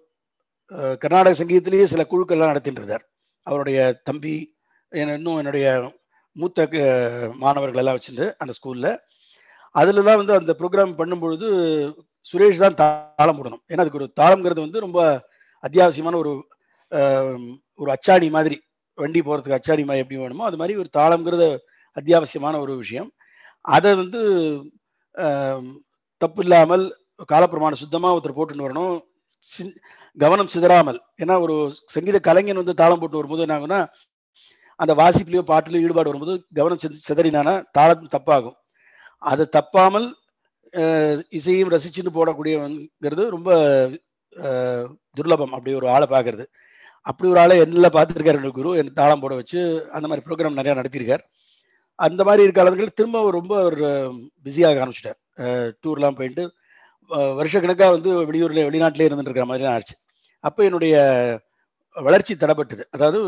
[1.04, 3.04] கர்நாடக சங்கீதத்திலேயே சில குழுக்கள்லாம் நடத்திட்டு இருந்தார்
[3.48, 4.36] அவருடைய தம்பி
[4.92, 5.68] இன்னும் என்னுடைய
[6.36, 6.66] மூத்த
[7.44, 8.92] மாணவர்கள் எல்லாம் வச்சுட்டு அந்த ஸ்கூலில்.
[9.82, 11.48] அதில் தான் வந்து அந்த ப்ரோக்ராம் பண்ணும்பொழுது
[12.30, 13.64] சுரேஷ் தான் தாளம் போடணும்.
[13.70, 15.00] ஏன்னா அதுக்கு ஒரு தாளம்ங்கிறது வந்து ரொம்ப
[15.64, 16.32] அத்தியாவசியமான ஒரு
[16.90, 18.62] ஒரு அச்சாடி மாதிரி
[18.96, 21.58] வண்டி போகிறதுக்கு அச்சாடி மாதிரி எப்படி வேணுமோ அது மாதிரி ஒரு தாளம்ங்கிறத
[21.98, 23.12] அத்தியாவசியமான ஒரு விஷயம்.
[23.62, 24.22] அதை வந்து
[26.18, 26.86] தப்பு இல்லாமல்
[27.34, 29.00] காலப்பிரமாணம் சுத்தமாக ஒருத்தர் போட்டுன்னு வரணும்.
[29.44, 29.76] சி-
[30.18, 31.00] கவனம் சிதறாமல்.
[31.24, 33.80] ஏன்னா ஒரு சங்கீத கலைஞன் வந்து தாளம் போட்டு வரும்போது என்ன ஆகும்னா
[34.76, 38.58] அந்த வாசிப்புலையோ பாட்டுலயோ ஈடுபாடு வரும்போது கவனம் சித- சிதறினானா தாளம் தப்பாகும்.
[39.18, 40.08] அதை தப்பாமல்
[41.30, 43.50] இசையும் ரசிச்சுன்னு போடக்கூடியவங்கிறது ரொம்ப
[45.18, 46.46] துர்லபம் அப்படி ஒரு ஆளை பார்க்கறது.
[47.10, 49.60] அப்படி ஒரு ஆளை என்ன பார்த்துருக்காரு என்னோட குரு என் தாளம் போட வச்சு
[49.96, 51.24] அந்த மாதிரி ப்ரோக்ராம் நிறையா நடத்தியிருக்கார்.
[52.00, 53.88] அந்த மாதிரி இருக்க காலங்கள் திரும்ப ரொம்ப ஒரு
[54.46, 55.20] பிஸியாக ஆரம்பிச்சிட்டார்.
[55.84, 56.44] டூர்லாம் போயிட்டு
[57.40, 59.96] வருஷக்கணக்காக வந்து வெளியூரில் வெளிநாட்டிலே இருந்துட்டு இருக்கிற மாதிரி ஆயிடுச்சு.
[60.44, 60.96] அப்போ என்னுடைய
[61.98, 62.84] வளர்ச்சி தடைப்பட்டது.
[62.96, 63.20] அதாவது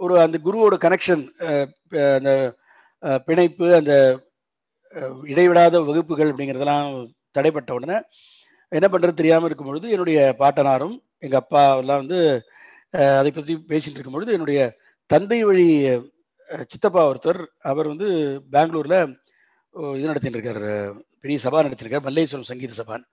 [0.00, 1.22] ஒரு அந்த குருவோட கனெக்ஷன்
[2.18, 2.30] அந்த
[3.28, 3.92] பிணைப்பு அந்த
[5.32, 6.88] இடைவிடாத வகுப்புகள் அப்படிங்கிறதெல்லாம்
[7.36, 7.96] தடைப்பட்ட உடனே
[8.72, 12.18] என்ன பண்ணுறது தெரியாமல் இருக்கும் பொழுது என்னுடைய பாட்டனாரும் எங்கள் அப்பா எல்லாம் வந்து
[12.94, 14.60] அதை பற்றி பேசிட்டு இருக்கும் பொழுது என்னுடைய
[15.10, 15.66] தந்தை வழி
[16.72, 18.08] சித்தப்பா ஒருத்தர் அவர் வந்து
[18.54, 18.98] பெங்களூரில்
[19.96, 20.64] இது நடத்திட்டு இருக்கார்
[21.22, 23.04] பெரிய சபா நடத்திருக்கார் மல்லேஸ்வரம் சங்கீத சபான்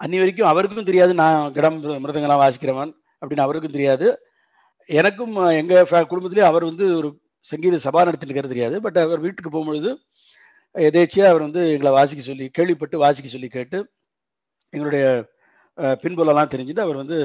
[0.00, 4.06] அன்னி வரைக்கும் அவருக்கும் தெரியாது நான் கிடம் மிருதங்களாம் வாசிக்கிறவன் அப்படின்னு அவருக்கும் தெரியாது.
[4.90, 7.08] எனக்கும் எங்கள் குடும்பத்திலேயே அவர் வந்து ஒரு
[7.50, 8.76] சங்கீத சபா நடத்திட்டு இருக்கிறது தெரியாது.
[8.84, 9.90] பட் அவர் வீட்டுக்கு போகும்பொழுது
[10.74, 13.78] எதேச்சியாக அவர் வந்து எங்களை வாசிக்க சொல்லி கேள்விப்பட்டு வாசிக்க சொல்லி கேட்டு
[14.72, 15.04] எங்களுடைய
[16.02, 17.18] பின்புலெல்லாம் தெரிஞ்சுட்டு அவர் வந்து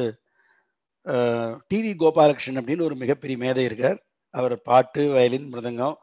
[1.06, 4.06] டிவி கோபாலகிருஷ்ணன் அப்படின்னு ஒரு மிகப்பெரிய மேதை இருக்கார்.
[4.30, 5.96] அவர் பாட்டு வயலின் மிருதங்கம்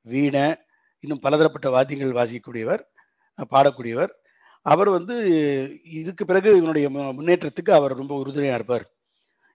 [0.00, 0.54] வீணை
[1.00, 2.80] இன்னும் பலதரப்பட்ட வாத்தியங்கள் வாசிக்கக்கூடியவர்
[3.50, 4.08] பாடக்கூடியவர்.
[4.62, 5.14] அவர் வந்து
[5.84, 8.94] இதுக்கு பிறகு இவனுடைய மு- முன்னேற்றத்துக்கு அவர் ரொம்ப உறுதுணையாக இருப்பார்.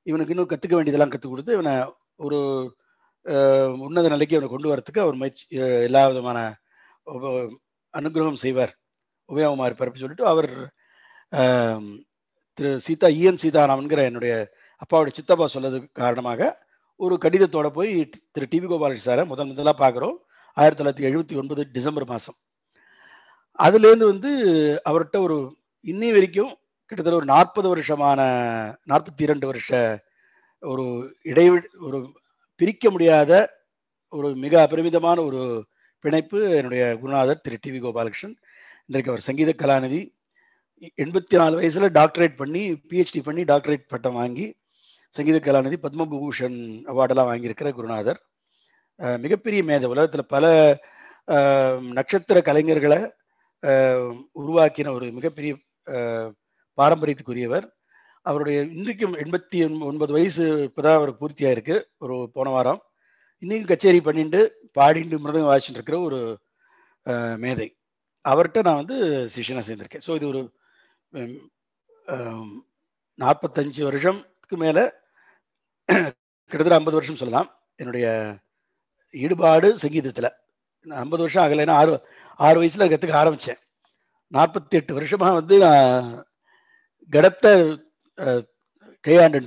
[0.04, 2.38] இவனுக்கு இன்னும் கற்றுக்க வேண்டியதெல்லாம் கற்றுக் கொடுத்து இவனை ஒரு
[3.80, 6.58] உன்னத நிலைக்கு அவனை கொண்டு வரத்துக்கு அவர் முயற்சி எல்லா விதமான
[7.98, 8.78] அனுகிரகம் செய்வார்.
[9.30, 10.74] உபயோகமாக இருப்பார் அப்படின்னு சொல்லிட்டு அவர்
[12.54, 19.10] திரு சீதா ஈஎன் சீதாராமன்கிற என்னுடைய அப்பாவுடைய சித்தப்பா சொல்லதுக்கு காரணமாக ஒரு கடிதத்தோட போய் திரு டிவி கோபாலகிருஷ்ண
[19.10, 20.18] சாரை முதல் முதலாக பார்க்குறோம்.
[20.54, 22.36] ஆயிரத்தி தொள்ளாயிரத்தி எழுபத்தி ஒன்பது டிசம்பர் மாதம்
[23.60, 24.32] அதுலேருந்து வந்து
[24.90, 25.38] அவர்கிட்ட ஒரு
[25.86, 26.52] இன்னி வரைக்கும்
[26.86, 28.22] கிட்டத்தட்ட ஒரு நாற்பது வருஷமான
[28.90, 30.00] நாற்பத்தி இரண்டு வருஷ
[30.60, 30.86] ஒரு
[31.22, 32.00] இடைவெளி ஒரு
[32.56, 33.32] பிரிக்க முடியாத
[34.10, 35.42] ஒரு மிக அபரிமிதமான ஒரு
[36.00, 38.36] பிணைப்பு என்னுடைய குருநாதர் திரு டிவி கோபாலகிருஷ்ணன்.
[38.86, 40.02] இன்றைக்கு அவர் சங்கீத கலாநிதி.
[41.04, 44.48] எண்பத்தி நாலு வயசுல டாக்டரேட் பண்ணி பிஹெச்டி பண்ணி டாக்டரேட் பட்டம் வாங்கி
[45.16, 46.58] சங்கீத கலாநிதி பத்மபூஷன்
[46.92, 48.20] அவார்டெல்லாம் வாங்கியிருக்கிற குருநாதர்.
[49.24, 49.86] மிகப்பெரிய மேதை.
[49.94, 50.46] உலகத்தில் பல
[51.98, 53.00] நட்சத்திர கலைஞர்களை
[54.42, 55.52] உருவாக்கின ஒரு மிகப்பெரிய
[56.78, 57.66] பாரம்பரியத்துக்குரியவர்.
[58.26, 62.82] அவருடைய இன்றைக்கும் எண்பத்தி ஒன்பது வயசு இப்போதான் அவருக்கு பூர்த்தியாக இருக்கு ஒரு போன வாரம்
[63.44, 64.42] இன்னைக்கும் கச்சேரி பண்ணிட்டு
[64.78, 66.20] பாடிட்டு மிருதங்க வாசிச்சுட்டு இருக்கிற ஒரு
[67.44, 67.68] மேதை.
[68.26, 68.98] அவர்கிட்ட நான் வந்து
[69.36, 70.06] சிஷியனாக சேர்ந்திருக்கேன்.
[70.08, 70.42] ஸோ இது ஒரு
[73.20, 74.84] நாற்பத்தஞ்சு வருஷத்துக்கு மேலே
[75.92, 77.50] கிட்டத்தட்ட ஐம்பது வருஷம் சொல்லலாம்.
[77.82, 78.06] என்னுடைய
[79.24, 80.30] ஈடுபாடு சங்கீதத்தில்.
[81.04, 81.94] ஐம்பது வருஷம் ஆகலைன்னா ஆறு
[82.46, 83.62] ஆறு வயசுல கற்றுக்க ஆரம்பித்தேன்
[84.36, 86.10] நாற்பத்தி எட்டு வருஷமாக வந்து நான்
[87.14, 87.52] கடத்தை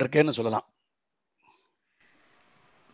[0.01, 0.65] இருக்கேன்னு சொல்லலாம்.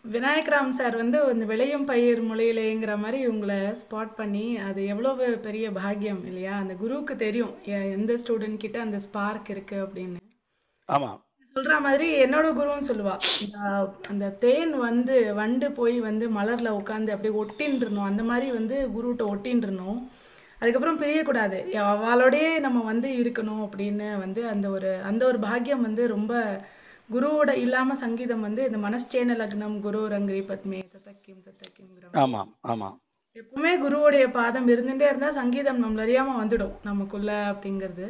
[0.05, 5.65] விநாயக் ராம் சார் வந்து இந்த விளையும் பயிர் முளையிலேங்கிற மாதிரி உங்களை ஸ்பாட் பண்ணி அது எவ்வளவு பெரிய
[5.79, 6.53] பாக்கியம் இல்லையா?
[6.61, 7.51] அந்த குருவுக்கு தெரியும்
[7.97, 10.19] எந்த ஸ்டூடெண்ட் கிட்ட அந்த ஸ்பார்க் இருக்கு அப்படின்னு.
[10.89, 11.19] ஆமாம்
[11.55, 13.15] சொல்ற மாதிரி என்னோட குருவும் சொல்லுவா.
[13.43, 13.57] இந்த
[14.09, 19.99] அந்த தேன் வந்து வண்டு போய் வந்து மலர்ல உட்காந்து அப்படியே ஒட்டின்றணும் அந்த மாதிரி வந்து குருகிட்ட ஒட்டின்றணும்
[20.59, 21.59] அதுக்கப்புறம் பிரியக்கூடாது.
[21.81, 26.33] அவளோடயே நம்ம வந்து இருக்கணும் அப்படின்னு வந்து அந்த ஒரு அந்த ஒரு பாக்கியம் வந்து ரொம்ப
[27.13, 31.39] குருவோட இல்லாம சங்கீதம் வந்து இந்த மனஸ்சேன லக்னம் குரு ரங்கரி பத்மே தத்தக்கிம்.
[32.11, 32.95] ஆமாம் ஆமாம்.
[33.35, 38.07] எப்பவுமே குருவோடைய பாதம் இருந்துட்டே இருந்தா சங்கீதம் நம்மள அறியாம வந்துடும் நமக்குள்ள அப்படிங்கிறது.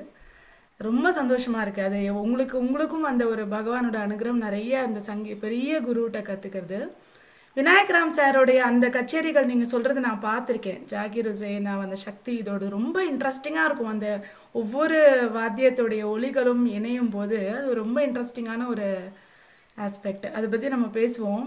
[0.88, 6.20] ரொம்ப சந்தோஷமாக இருக்குது அது உங்களுக்கு உங்களுக்கும் அந்த ஒரு பகவானோட அனுகிரகம் நிறைய அந்த சங்கி பெரிய குருவிட்ட
[6.30, 6.80] கற்றுக்கிறது
[7.58, 10.84] விநாயகராம் சாரோடைய அந்த கச்சேரிகள் நீங்கள் சொல்கிறது நான் பார்த்துருக்கேன்.
[10.91, 13.91] ஜாகிர் ஹுசேன் அந்த சக்தி இதோடு ரொம்ப இன்ட்ரெஸ்டிங்காக இருக்கும்.
[13.96, 14.08] அந்த
[14.62, 15.00] ஒவ்வொரு
[15.38, 18.88] வாத்தியத்துடைய ஒலிகளும் இணையும் போது அது ரொம்ப இன்ட்ரெஸ்டிங்கான ஒரு
[19.78, 21.46] ஆஸ்பெக்ட் அதை பற்றி நம்ம பேசுவோம்.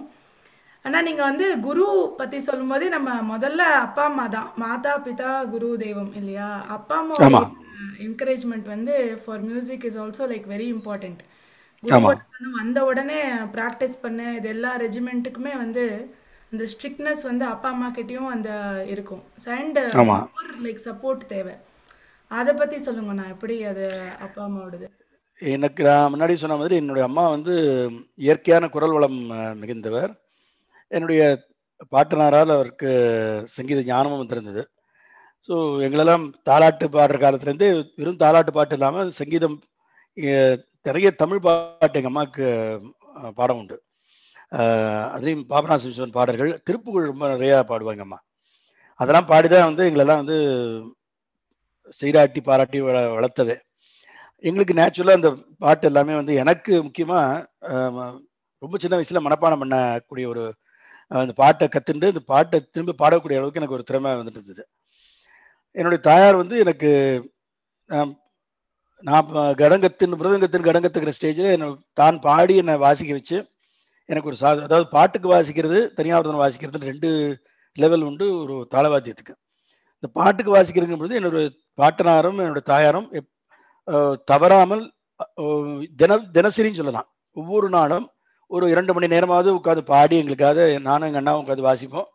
[0.85, 1.85] ஆனால் நீங்கள் வந்து குரு
[2.20, 4.51] பற்றி சொல்லும்போதே நம்ம முதல்ல அப்பா அம்மா தான்.
[4.64, 6.51] மாதா பிதா குரு தெய்வம் இல்லையா?
[6.77, 7.63] அப்பா அம்மாவோட
[7.99, 10.69] என்கரேஜ்மெண்ட் வந்து for music is also like very.
[11.83, 12.19] குருவோட
[12.53, 13.21] வந்த உடனே
[13.57, 14.35] ப்ராக்டிஸ் பண்ண.
[14.35, 15.85] இது எல்லா ரெஜிமெண்ட்டுக்குமே வந்து
[16.53, 18.51] அந்த ஸ்ட்ரிக்ட்னஸ் வந்து அப்பா அம்மா கிட்டயும் அந்த
[18.89, 19.23] இருக்கும்.
[19.47, 19.79] அண்ட்.
[20.65, 21.55] லைக் சப்போர்ட் தேவை.
[22.29, 23.13] அதை சொல்லுங்க.
[23.13, 23.85] நான் எப்படி அது
[24.21, 24.87] அப்பா அம்மாவோடது?
[25.41, 27.55] எனக்கு நான் முன்னாடி சொன்ன மாதிரி என்னுடைய அம்மா வந்து
[28.15, 29.19] இயற்கையான குரல் வளம்
[29.63, 30.13] மிகுந்தவர்.
[30.89, 31.23] என்னுடைய
[31.93, 32.91] பாட்டனாரால் அவருக்கு
[33.47, 34.63] சங்கீத ஞானமும் வந்திருந்தது.
[35.48, 35.54] ஸோ
[35.87, 37.68] எங்களெல்லாம் தாலாட்டு பாடுற காலத்துலேருந்து
[38.00, 39.57] வெறும் தாலாட்டு பாட்டு இல்லாமல் சங்கீதம்
[40.88, 42.44] நிறைய தமிழ் பாட்டு எங்கள் அம்மாவுக்கு
[43.38, 43.76] பாடம் உண்டு.
[45.14, 48.18] அதுலேயும் பாபநாச விஸ்வன் பாடல்கள் திருப்புகழ் ரொம்ப நிறையா பாடுவாங்க அம்மா.
[49.00, 50.37] அதெல்லாம் பாடி தான் வந்து எங்களெல்லாம் வந்து
[51.98, 53.54] சீராட்டி பாராட்டி வள வளர்த்தது.
[54.44, 55.30] எங்களுக்கு நேச்சுரலாக அந்த
[55.64, 57.74] பாட்டு எல்லாமே வந்து எனக்கு முக்கியமாக
[58.62, 60.44] ரொம்ப சின்ன வயசில் மனப்பாடம் பண்ணக்கூடிய ஒரு
[61.11, 64.64] அந்த பாட்டை கற்றுண்டு இந்த பாட்டை திரும்ப பாடக்கூடிய அளவுக்கு எனக்கு ஒரு திறமை வந்துட்டு இருந்தது.
[65.77, 66.91] என்னுடைய தாயார் வந்து எனக்கு
[67.91, 68.11] நான்
[69.03, 73.39] நான் கடங்கத்தின் மிருதங்கத்தின் கடங்கத்துக்கிற ஸ்டேஜில் என்னை தான் பாடி என்னை வாசிக்க வச்சு
[74.09, 77.11] எனக்கு ஒரு சா அதாவது பாட்டுக்கு வாசிக்கிறது தனியாவர்தனம் வாசிக்கிறது ரெண்டு
[77.77, 79.35] லெவல் உண்டு ஒரு தாளவாத்தியத்துக்கு.
[80.03, 81.39] இந்த பாட்டுக்கு வாசிக்கிறதுங்கும் பொழுது என்னோட
[81.81, 83.33] பாட்டனாரும் என்னோட தாயாரும் எப்-
[84.25, 84.85] தவறாமல்
[85.97, 87.09] தின தினசரின்னு சொல்லலாம்.
[87.37, 88.07] ஒவ்வொரு நாளும்
[88.51, 92.09] ஒரு இரண்டு மணி நேரமாவது உட்காந்து பாடி எங்களுக்காக நானும் எங்கள் அண்ணாவும் உட்காந்து வாசிப்போம்.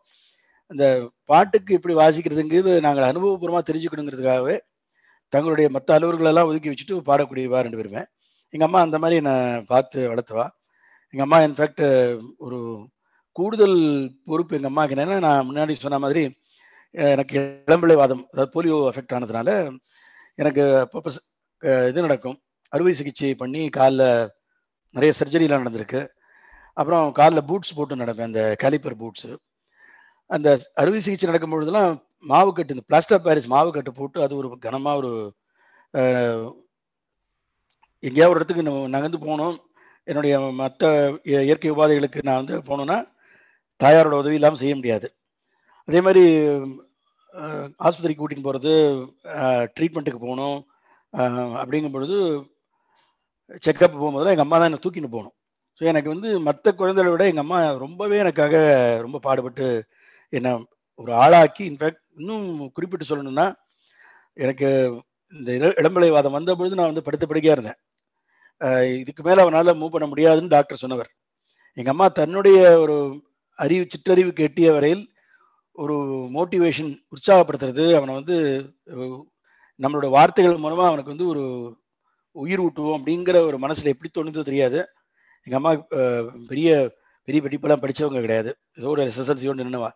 [0.70, 0.84] இந்த
[1.30, 4.56] பாட்டுக்கு இப்படி வாசிக்கிறதுங்கிறது நாங்கள் அனுபவபூர்வமாக தெரிஞ்சுக்கணுங்கிறதுக்காகவே
[5.32, 8.02] தங்களுடைய மற்ற அலுவல்களெல்லாம் ஒதுக்கி வச்சுட்டு பாடக்கூடியவா ரெண்டு பேருமே.
[8.54, 10.46] எங்கள் அம்மா அந்த மாதிரி நான் பார்த்து வளர்த்துவா.
[11.14, 11.84] எங்கள் அம்மா இன்ஃபேக்ட்
[12.46, 12.58] ஒரு
[13.38, 13.78] கூடுதல்
[14.28, 16.22] பொறுப்பு எங்கள் அம்மாவுக்கு என்னென்னா நான் முன்னாடி சொன்ன மாதிரி
[17.14, 17.36] எனக்கு
[17.70, 19.50] இளம்பிள்ளை வாதம் அதாவது போலியோ அஃபெக்ட் ஆனதுனால
[20.40, 21.10] எனக்கு அப்பப்போ
[21.90, 22.36] இது நடக்கும்.
[22.72, 24.08] அறுவை சிகிச்சை பண்ணி காலில்
[24.94, 26.00] நிறைய சர்ஜரிலாம் நடந்திருக்கு.
[26.76, 29.30] அப்புறம் காலில் பூட்ஸ் போட்டு நடப்பேன் அந்த கேலிப்பர் பூட்ஸு
[30.30, 30.48] அந்த
[30.80, 31.92] அறுவை சிகிச்சை நடக்கும் பொழுதெல்லாம்
[32.30, 35.10] மாவு கட்டு இந்த பிளாஸ்டர் பாரிஸ் மாவு கட்டு போட்டு அது ஒரு கனமாக ஒரு
[38.02, 39.56] எங்கேயாவது ஒரு இடத்துக்கு நம்ம நகர்ந்து போகணும்
[40.08, 40.90] என்னுடைய மற்ற
[41.48, 42.98] இயற்கை உபாதைகளுக்கு நான் வந்து போகணுன்னா
[43.80, 45.06] தாயாரோட உதவி இல்லாமல் செய்ய முடியாது.
[45.88, 46.22] அதே மாதிரி
[47.86, 48.72] ஆஸ்பத்திரிக்கு கூட்டின்னு போகிறது
[49.76, 50.58] ட்ரீட்மெண்ட்டுக்கு போகணும்
[51.60, 52.16] அப்படிங்கும் பொழுது
[53.66, 55.34] செக்கப் போகும்போது எங்கள் அம்மா தான் என்னை தூக்கின்னு போகணும்.
[55.78, 58.56] ஸோ எனக்கு வந்து மற்ற குழந்தைகளை விட எங்கள் அம்மா ரொம்பவே எனக்காக
[59.04, 59.66] ரொம்ப பாடுபட்டு
[60.38, 60.52] என்னை
[60.98, 63.46] ஒரு ஆளாக்கி இன்ஃபேக்ட் இன்னும் குறிப்பிட்டு சொல்லணும்னா
[64.44, 64.68] எனக்கு
[65.32, 65.50] இந்த
[65.82, 67.78] இளம்பிளைவாதம் வந்த பொழுது நான் வந்து படுத்த படுக்கையாக இருந்தேன்.
[69.02, 71.10] இதுக்கு மேலே அவனால் மூவ் பண்ண முடியாதுன்னு டாக்டர் சொன்னவர்.
[71.78, 72.96] எங்கள் அம்மா தன்னுடைய ஒரு
[73.58, 75.04] அறிவு சிற்றறிவுக்கு எட்டிய வரையில்
[75.78, 75.96] ஒரு
[76.36, 78.36] மோட்டிவேஷன் உற்சாகப்படுத்துறது அவனை வந்து
[79.80, 81.44] நம்மளோட வார்த்தைகள் மூலமாக அவனுக்கு வந்து ஒரு
[82.36, 84.80] உயிர் ஊட்டுவோம் அப்படிங்கிற ஒரு மனசில் எப்படி தோணுதோ தெரியாது.
[85.46, 85.72] எங்கள் அம்மா
[86.50, 86.70] பெரிய
[87.28, 88.50] பெரிய படிப்பெல்லாம் படித்தவங்க கிடையாது.
[88.78, 89.90] ஏதோ ஒரு எஸ்எஸ்எல்சி ஒன்று நின்னுவா.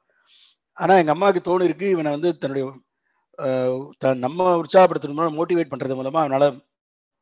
[0.77, 2.73] ஆனால் எங்கள் அம்மாவுக்கு தோணு இருக்கு இவனை வந்து தன்னுடைய
[3.99, 6.61] த- நம்ம உற்சாகப்படுத்தணும் மோட்டிவேட் பண்ணுறது மூலமாக அவனால்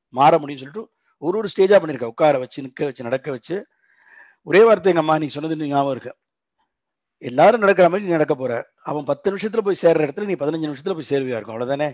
[0.09, 3.67] மாற முடியும்னு சொல்லிட்டு ஒரு ஒரு ஸ்டேஜாக பண்ணியிருக்கேன் உட்கார வச்சு நிற்க வச்சு நடக்க வச்சு.
[4.43, 6.15] ஒரே வார்த்தை எங்கள் அம்மா நீ சொன்னது ஞாபகம் இருக்கு.
[7.19, 8.71] எல்லாரும் நடக்கிற மாதிரி நீ நடக்க போற.
[8.83, 11.61] அவன் பத்து நிமிஷத்துல போய் சேர்ற இடத்துல நீ பதினஞ்சு நிமிஷத்துல போய் சேர்வியா இருக்கும்.
[11.61, 11.93] அவ்வளவுதானே?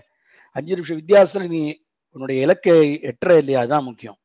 [0.51, 3.59] அஞ்சு நிமிஷம் வித்தியாசத்துல நீ உன்னுடைய இலக்கை எட்டுற இல்லையா?
[3.59, 4.17] அதுதான் முக்கியம்.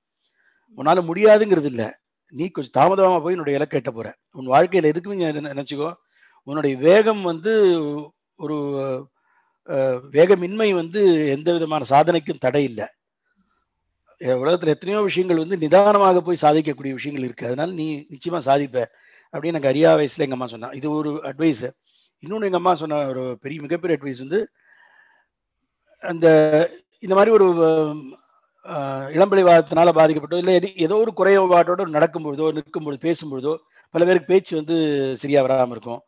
[0.76, 1.90] உன்னால முடியாதுங்கிறது இல்லை.
[2.28, 4.16] நீ கொஞ்சம் தாமதமா போய் உன்னுடைய இலக்கை எட்ட போற.
[4.32, 5.94] உன் வாழ்க்கையில எதுக்குமே நினச்சிக்கோ நினைச்சுக்கோ
[6.48, 7.52] உன்னுடைய வேகம் வந்து
[8.38, 8.56] ஒரு
[10.14, 12.86] வேகமின்மை வந்து எந்த விதமான சாதனைக்கும் தடை இல்லை.
[14.38, 18.76] உலகத்தில் எத்தனையோ விஷயங்கள் வந்து நிதானமாக போய் சாதிக்கக்கூடிய விஷயங்கள் இருக்குது அதனால நீ நிச்சயமாக சாதிப்ப
[19.34, 21.64] அப்படின்னு எனக்கு அரியா வயசில் எங்கள் அம்மா சொன்னான் இது ஒரு அட்வைஸ்
[22.22, 24.40] இன்னொன்று எங்கள் அம்மா சொன்ன ஒரு பெரிய மிகப்பெரிய அட்வைஸ் வந்து
[26.02, 26.26] அந்த
[27.02, 27.46] இந்த மாதிரி ஒரு
[28.66, 29.08] அஹ்,
[29.94, 33.52] பாதிக்கப்பட்டோ இல்லை எது- ஏதோ ஒரு குறைபாட்டோட நடக்கும்பொழுதோ நிற்கும்பொழுது பேசும்பொழுதோ
[33.94, 34.76] பல பேருக்கு பேச்சு வந்து
[35.16, 36.00] சரியாக வராமல் இருக்கும்.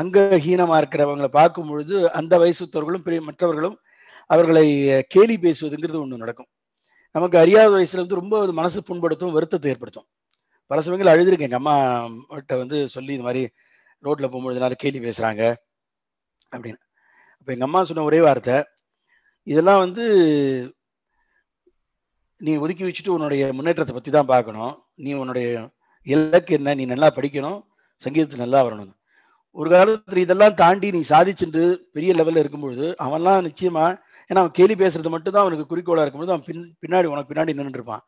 [0.00, 3.76] அங்கஹீனமா இருக்கிறவங்களை பார்க்கும் பொழுது அந்த வயசுத்தவர்களும் பெரிய மற்றவர்களும்
[4.30, 4.66] அவர்களை
[5.14, 6.48] கேலி பேசுவதுங்கிறது ஒன்று நடக்கும்.
[7.14, 10.08] நமக்கு அறியாத வயசுல வந்து ரொம்ப மனசு புண்படுத்தும் வருத்தத்தை ஏற்படுத்தும்.
[10.70, 11.50] பல சமயங்கள் அழுதுருக்கேன்.
[11.50, 13.42] எங்கள் அம்மாட்ட வந்து சொல்லி இந்த மாதிரி
[14.04, 15.42] ரோட்டில் போகும்பொழுது எல்லாரும் கேலி பேசுகிறாங்க
[16.52, 16.80] அப்படின்னு.
[17.38, 18.56] அப்போ எங்கள் அம்மா சொன்ன ஒரே வார்த்தை
[19.46, 20.04] இதெல்லாம் வந்து
[22.40, 24.74] நீ ஒதுக்கி வச்சுட்டு உன்னுடைய முன்னேற்றத்தை பற்றி தான் பார்க்கணும்.
[25.04, 25.46] நீ உன்னுடைய
[26.06, 26.74] இலக்கு என்ன?
[26.80, 27.58] நீ நல்லா படிக்கணும்
[28.02, 28.92] சங்கீதத்தில் நல்லா வரணும்.
[29.58, 31.62] ஒரு காலத்துல இதெல்லாம் தாண்டி நீ சாதிச்சுட்டு
[31.96, 33.86] பெரிய லெவல்ல இருக்கும்பொழுது அவன்லாம் நிச்சயமா
[34.30, 37.80] ஏன்னா அவன் கேலி பேசுறது மட்டும் தான் அவனுக்கு குறிக்கோளா இருக்கும்போது அவன் பின் பின்னாடி உனக்கு பின்னாடி நின்றுட்டு
[37.80, 38.02] இருப்பான்.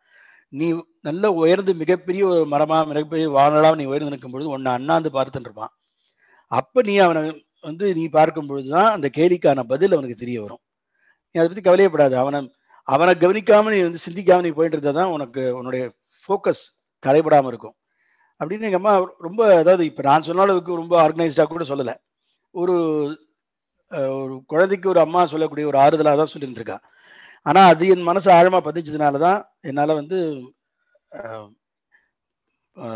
[0.53, 0.67] நீ
[1.09, 5.73] நல்ல உயர்ந்து மிகப்பெரிய ஒரு மரமா மிகப்பெரிய வானலாக நீ உயர்ந்து நிற்கும் பொழுது உன்னை அண்ணாந்து பார்த்துட்டு இருப்பான்.
[6.53, 7.23] அப்ப நீ அவனை
[7.69, 10.63] வந்து நீ பார்க்கும் பொழுதுதான் அந்த கேலிக்கான பதில் அவனுக்கு தெரிய வரும்.
[11.35, 12.15] நீ அதை பத்தி கவலையப்படாது.
[12.23, 12.41] அவனை
[12.89, 15.83] அவனை கவனிக்காம நீ வந்து சிந்திக்காம நீ போயிட்டு இருந்தா தான் உனக்கு உன்னுடைய
[16.25, 16.63] ஃபோக்கஸ்
[17.03, 17.75] தடைபடாம இருக்கும்.
[18.41, 18.93] அப்படின்னு எங்கள் அம்மா
[19.27, 21.95] ரொம்ப அதாவது இப்போ நான் சொன்ன அளவுக்கு ரொம்ப ஆர்கனைஸ்டாக கூட சொல்லலை.
[22.55, 22.77] ஒரு
[24.23, 26.77] ஒரு குழந்தைக்கு ஒரு அம்மா சொல்லக்கூடிய ஒரு ஆறுதலாக தான் சொல்லிட்டு
[27.47, 30.19] ஆனால் அது என் மனசு ஆழமாக பதிச்சதுனால தான் என்னால் வந்து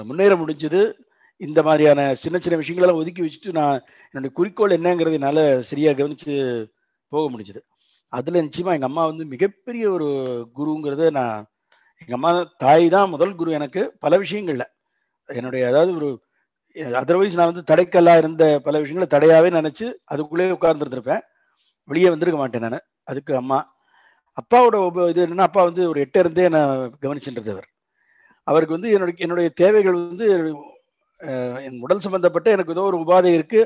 [0.08, 0.80] முன்னேற முடிஞ்சது.
[1.40, 3.78] இந்த மாதிரியான சின்ன சின்ன விஷயங்களெல்லாம் ஒதுக்கி வச்சுட்டு நான்
[4.10, 6.34] என்னுடைய குறிக்கோள் என்னங்கிறது என்னால் சரியாக கவனித்து
[7.12, 7.60] போக முடிஞ்சது.
[8.12, 10.08] அதில் நிச்சயமாக எங்கள் அம்மா வந்து மிகப்பெரிய ஒரு
[10.58, 11.40] குருங்கிறத நான்
[12.02, 12.32] எங்கள் அம்மா
[12.64, 14.66] தாய் தான் முதல் குரு எனக்கு பல விஷயங்களில்.
[15.28, 16.08] என்னுடைய அதாவது ஒரு
[17.00, 21.22] அதர்வைஸ் நான் வந்து தடைக்கல்லா இருந்த பல விஷயங்களை தடையாவே நினைச்சு அதுக்குள்ளேயே உட்கார்ந்துருந்துருப்பேன்.
[21.88, 22.84] வெளியே வந்திருக்க மாட்டேன் நான்.
[23.10, 23.58] அதுக்கு அம்மா
[24.38, 24.76] அப்பாவோட
[25.12, 26.60] இது என்னன்னா அப்பா வந்து ஒரு எட்டு இருந்தே என்னை
[27.04, 27.68] கவனிச்சுன்றதவர்
[28.46, 30.26] அவருக்கு வந்து என்னுடைய என்னுடைய தேவைகள் வந்து
[31.66, 33.60] என் உடல் சம்பந்தப்பட்ட எனக்கு ஏதோ ஒரு உபாதை இருக்கு.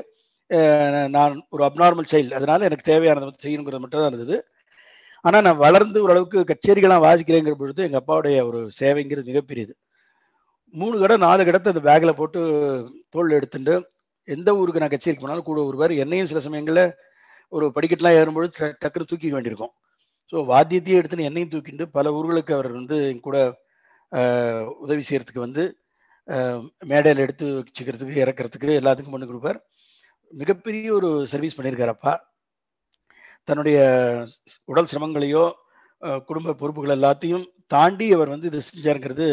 [1.15, 4.37] நான் ஒரு அப்நார்மல் சைல்டு அதனால எனக்கு தேவையானதை வந்து செய்யணுங்கிறது மட்டும் தான் இருந்தது.
[5.25, 9.73] ஆனால் நான் வளர்ந்து ஓரளவுக்கு கச்சேரிகள்லாம் வாசிக்கிறேங்கிற பொழுது எங்கள் அப்பாவுடைய ஒரு சேவைங்கிறது மிகப்பெரியது.
[10.73, 12.39] மூணு கடை நாலு கடத்தை அந்த பேக்கில் போட்டு
[13.13, 13.75] தோல் எடுத்துட்டு
[14.27, 16.83] எந்த ஊருக்கு நான் கச்சேரிக்கு போனாலும் கூட ஒருவர் என்னையும் சில சமயங்களில்
[17.53, 18.51] ஒரு படிக்கட்டெலாம் ஏறும்பொழுது
[18.81, 19.73] டக்குன்னு தூக்கிக்க வேண்டியிருக்கும்.
[20.31, 23.37] ஸோ வாத்தியத்தையே எடுத்துன்னு என்னையும் தூக்கிட்டு பல ஊர்களுக்கு அவர் வந்து கூட
[24.85, 25.63] உதவி செய்கிறதுக்கு வந்து
[26.91, 29.59] மேடையில் எடுத்து வச்சுக்கிறதுக்கு இறக்கிறதுக்கு எல்லாத்துக்கும் பண்ணி கொடுப்பார்.
[30.33, 32.13] மிகப்பெரிய ஒரு சர்வீஸ் பண்ணியிருக்கார் அப்பா.
[33.47, 33.79] தன்னுடைய
[34.71, 35.43] உடல் சிரமங்களையோ
[36.29, 39.27] குடும்ப பொறுப்புகள் எல்லாத்தையும் தாண்டி அவர் வந்து இதை செஞ்சாருங்கிறது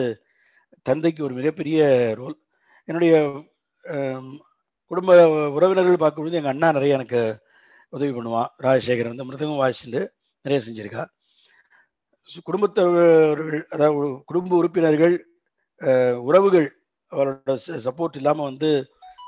[0.88, 1.81] தந்தைக்கு ஒரு மிகப்பெரிய
[2.20, 2.37] ரோல்.
[2.88, 3.12] என்னுடைய
[4.90, 5.12] குடும்ப
[5.57, 7.20] உறவினர்கள் பார்க்கும்பொழுது எங்கள் அண்ணா நிறைய எனக்கு
[7.92, 8.51] உதவி பண்ணுவான்.
[8.64, 10.03] ராஜசேகரன் வந்து மிருதகம் வாசிச்சுட்டு
[10.44, 11.05] நிறைய செஞ்சுருக்கா.
[12.49, 15.16] குடும்பத்தவர்கள் அதாவது குடும்ப உறுப்பினர்கள்
[16.29, 16.68] உறவுகள்
[17.12, 17.55] அவரோட
[17.87, 18.70] சப்போர்ட் இல்லாமல் வந்து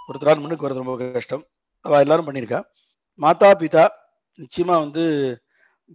[0.09, 1.45] ஒருத்தரால் முன்னுக்கு வர்றது ரொம்ப கஷ்டம்.
[1.85, 2.61] அவள் எல்லாரும் பண்ணியிருக்கா
[3.19, 3.85] மாதா பிதா
[4.39, 5.05] நிச்சயமாக வந்து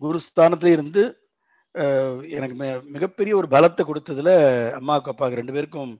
[0.01, 1.01] குருஸ்தானத்துல இருந்து
[2.37, 2.55] எனக்கு
[2.95, 4.31] மிகப்பெரிய ஒரு பலத்தை கொடுத்ததுல
[4.79, 5.93] அம்மாவுக்கு அப்பாவுக்கு ரெண்டு பேருக்கும்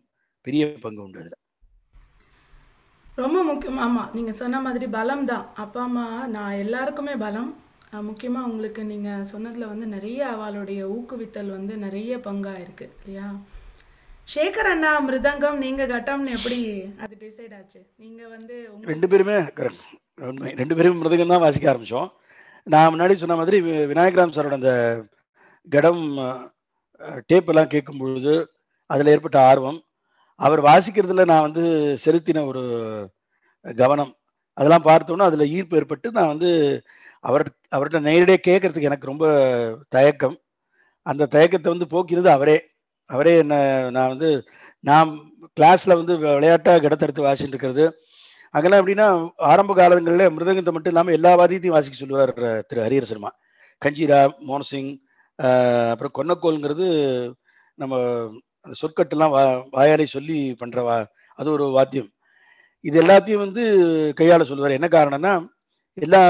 [0.45, 1.35] பெரிய பங்கு உண்டு அதுல.
[3.21, 6.05] ரொம்ப முக்கியம் ஆமாம் நீங்கள் சொன்ன மாதிரி பலம் தான் அப்பா அம்மா
[6.35, 7.51] நான் எல்லாருக்குமே பலம்.
[8.09, 13.27] முக்கியமாக உங்களுக்கு நீங்கள் சொன்னதில் வந்து நிறைய அவளுடைய ஊக்குவித்தல் வந்து நிறைய பங்காக இருக்கு இல்லையா?
[14.33, 16.59] சேகர் அண்ணா மிருதங்கம் நீங்கள் கட்டம்னு எப்படி
[17.05, 17.81] அது டிசைட் ஆச்சு?
[18.03, 18.55] நீங்கள் வந்து
[18.91, 19.37] ரெண்டு பேருமே
[20.61, 22.09] ரெண்டு பேரும் மிருதங்கம் தான் வாசிக்க ஆரம்பிச்சோம்.
[22.67, 23.57] நான் முன்னாடி சொன்ன மாதிரி
[23.91, 24.73] விநாயகராம் சாரோட அந்த
[25.67, 26.03] கடம்
[27.29, 28.33] டேப் எல்லாம் கேட்கும் பொழுது
[28.89, 29.79] அதில் ஏற்பட்ட ஆர்வம்.
[30.39, 31.63] அவர் வாசிக்கிறதுல நான் வந்து
[32.05, 32.63] செலுத்தின ஒரு
[33.65, 34.13] கவனம்.
[34.57, 36.49] அதெல்லாம் பார்த்தோன்னா அதில் ஈர்ப்பு ஏற்பட்டு நான் வந்து
[37.27, 37.43] அவர்
[37.75, 39.25] அவர்கிட்ட நேரடியாக கேட்கறதுக்கு எனக்கு ரொம்ப
[39.95, 40.35] தயக்கம்.
[41.05, 42.57] அந்த தயக்கத்தை வந்து போக்கிறது அவரே.
[43.09, 43.55] அவரே என்ன
[43.95, 44.29] நான் வந்து
[44.89, 45.09] நான்
[45.59, 47.85] கிளாஸில் வந்து விளையாட்டாக கிடத்தடுத்து வாசிட்டு இருக்கிறது.
[48.53, 49.07] அங்கெல்லாம் எப்படின்னா
[49.51, 52.33] ஆரம்ப காலங்களில் மிருதங்கத்தை மட்டும் இல்லாமல் எல்லா வாதியத்தையும் வாசிக்க சொல்லுவார்
[52.67, 53.31] திரு ஹரியர் சர்மா.
[53.81, 54.91] கஞ்சிரா மோனசிங்
[55.93, 56.87] அப்புறம் கொன்னக்கோல்ங்கிறது
[57.81, 57.95] நம்ம
[58.65, 59.43] அந்த சொற்கட்டெல்லாம் வா
[59.77, 60.97] வாயாலே சொல்லி பண்ணுற வா
[61.39, 62.09] அது ஒரு வாத்தியம்.
[62.83, 63.63] இது எல்லாத்தையும் வந்து
[64.19, 64.77] கையாள சொல்லுவார்.
[64.77, 65.33] என்ன காரணம்னா
[66.05, 66.21] எல்லா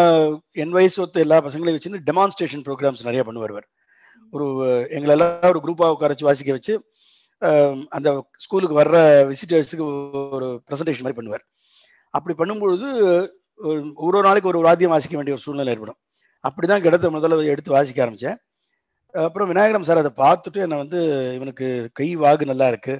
[0.61, 3.67] என் வயசு ஒத்த எல்லா பசங்களையும் வச்சுன்னு டெமான்ஸ்ட்ரேஷன் ப்ரோக்ராம்ஸ் நிறைய பண்ணுவார்
[4.33, 4.45] ஒரு
[4.97, 6.73] எங்களை எல்லாம் ஒரு குரூப்பாக உட்கார வச்சு வாசிக்க வச்சு
[7.95, 8.09] அந்த
[8.43, 8.97] ஸ்கூலுக்கு வர்ற
[9.29, 9.85] விசிட்டர்ஸுக்கு
[10.35, 11.43] ஒரு ப்ரெசன்டேஷன் மாதிரி பண்ணுவார்.
[12.13, 12.87] அப்படி பண்ணும்பொழுது
[13.59, 15.99] ஒரு ஒரு நாளைக்கு ஒரு ஒரு வாத்தியம் வாசிக்க வேண்டிய ஒரு சூழ்நிலை ஏற்படும்.
[16.47, 18.39] அப்படிதான் கிடத்த முதல்ல எடுத்து வாசிக்க ஆரம்பித்தேன்
[19.13, 20.99] அப்புறம் விநாயகரம் சார் அதை பார்த்துட்டு என்னை வந்து
[21.38, 21.67] இவனுக்கு
[21.99, 22.95] கை வாகு நல்லா இருக்கு.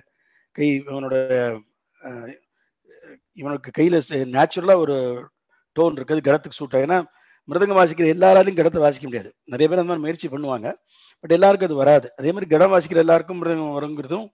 [0.56, 1.16] கை இவனோட
[3.42, 4.02] இவனுக்கு கையில
[4.36, 4.96] நேச்சுரலா ஒரு
[5.76, 6.26] டோன் இருக்குது.
[6.28, 7.00] கிடத்துக்கு சூட் ஆகும் ஏன்னா
[7.50, 9.30] மிருதங்கம் வாசிக்கிற எல்லாராலையும் கிடத்த வாசிக்க முடியாது.
[9.54, 10.68] நிறைய பேர் அந்த மாதிரி முயற்சி பண்ணுவாங்க.
[11.24, 12.08] பட் எல்லாருக்கும் அது வராது.
[12.20, 14.28] அதே மாதிரி கிடம் வாசிக்கிற எல்லாருக்கும் மிருதங்கம் வருங்கிறதும்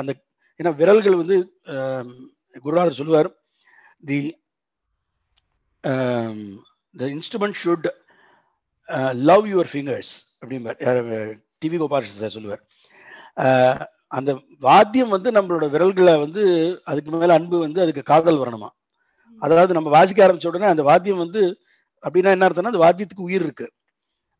[0.00, 0.12] அந்த
[0.60, 1.36] ஏன்னா விரல்கள் வந்து
[2.64, 3.28] குருநாதர் சொல்லுவார்
[4.10, 4.20] the
[6.94, 7.88] the instrument should
[9.30, 10.78] love your fingers அப்படிம்பார்.
[11.62, 12.62] டிவி கோபால் சார் சொல்லுவார்.
[14.18, 14.30] அந்த
[14.66, 16.42] வாத்தியம் வந்து நம்மளோட விரல்களை வந்து
[16.90, 18.68] அதுக்கு மேல அன்பு வந்து அதுக்கு காதல் வரணுமா?
[19.42, 21.42] அதாவது நம்ம வாசிக்க ஆரம்பிச்ச உடனே அந்த வாத்தியம் வந்து
[22.04, 23.66] அப்படின்னா என்ன அர்த்தம்னா அந்த வாத்தியத்துக்கு உயிர் இருக்கு.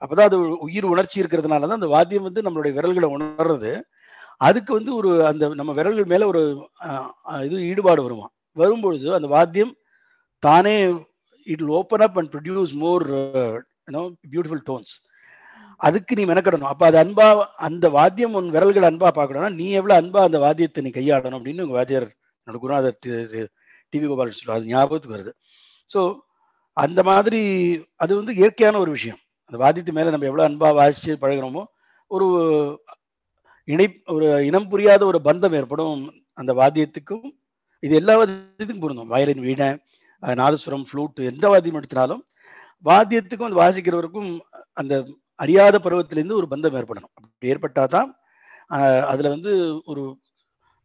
[0.03, 3.73] அப்பதான் அது உயிர் உணர்ச்சி இருக்கிறதுனால தான் அந்த வாத்தியம் வந்து நம்மளுடைய விரல்களை உணர்றது.
[4.47, 6.43] அதுக்கு வந்து ஒரு அந்த நம்ம விரல்கள் மேல ஒரு
[7.47, 8.27] இது ஈடுபாடு வருமா?
[8.57, 9.73] வரும்பொழுது அந்த வாத்தியம்
[10.43, 10.75] தானே
[11.47, 13.05] it open up and produce more
[13.87, 14.95] you know beautiful tones
[15.81, 16.71] அதுக்கு நீ மெனக்கடணும்.
[16.73, 17.27] அப்ப அது அன்பா
[17.67, 21.77] அந்த வாத்தியம் உன் விரல்கள் அன்பா பார்க்கணும்னா நீ எவ்வளவு அன்பா அந்த வாத்தியத்தை நீ கையாடணும் அப்படின்னு உங்க
[21.79, 22.09] வாத்தியார்
[22.47, 22.91] நடக்கணும் அதை
[23.93, 24.61] டிவி கோபால் சொல்லுவார்.
[24.61, 25.33] அது ஞாபகத்துக்கு வருது.
[25.91, 26.01] ஸோ
[26.77, 27.41] அந்த மாதிரி
[28.03, 29.21] அது வந்து இயற்கையான ஒரு விஷயம்.
[29.49, 31.63] அந்த வாத்தியத்து மேல நம்ம எவ்வளவு அன்பா வாசிச்சு பழகிறோமோ
[32.11, 32.27] ஒரு
[33.69, 36.01] இணை ஒரு இனம் புரியாத ஒரு பந்தம் ஏற்படும்
[36.41, 37.27] அந்த வாத்தியத்துக்கும்
[37.83, 39.13] இது எல்லா வாத்தியத்துக்கும் பொருந்தும்.
[39.15, 39.69] வயலின் வீணை
[40.23, 42.23] நாதஸ்வரம் ஃப்ளூட்டு ஃப்ளூட் எந்த வாத்தியம் எடுத்தினாலும்
[42.85, 44.31] வாத்தியத்துக்கும் அந்த வாசிக்கிறவருக்கும்
[44.81, 44.95] அந்த
[45.39, 47.13] அறியாத பருவத்திலேருந்து ஒரு பந்தம் ஏற்படணும்.
[47.19, 48.11] அப்படி ஏற்பட்டால் தான்
[49.13, 49.53] அதில் வந்து
[49.91, 50.05] ஒரு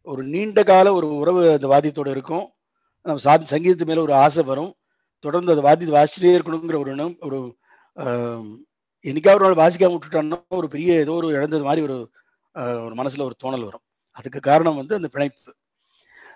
[0.06, 2.46] ஒரு நீண்ட கால ஒரு உறவு அந்த வாத்தியத்தோடு இருக்கும்.
[3.06, 4.72] நம்ம சா சங்கீதத்து மேலே ஒரு ஆசை வரும்.
[5.24, 7.38] தொடர்ந்து அந்த வாத்தியத்தை வாசிச்சுட்டே இருக்கணுங்கிற ஒரு எண்ணம் ஒரு
[9.04, 11.96] என்னைக்காவது ஒரு நாள் வாசிக்காம விட்டுட்டான்னா ஒரு பெரிய ஏதோ ஒரு இழந்தது மாதிரி ஒரு
[12.86, 13.84] ஒரு மனசில் ஒரு தோணல் வரும்.
[14.16, 15.52] அதுக்கு காரணம் வந்து அந்த பிணைப்பு.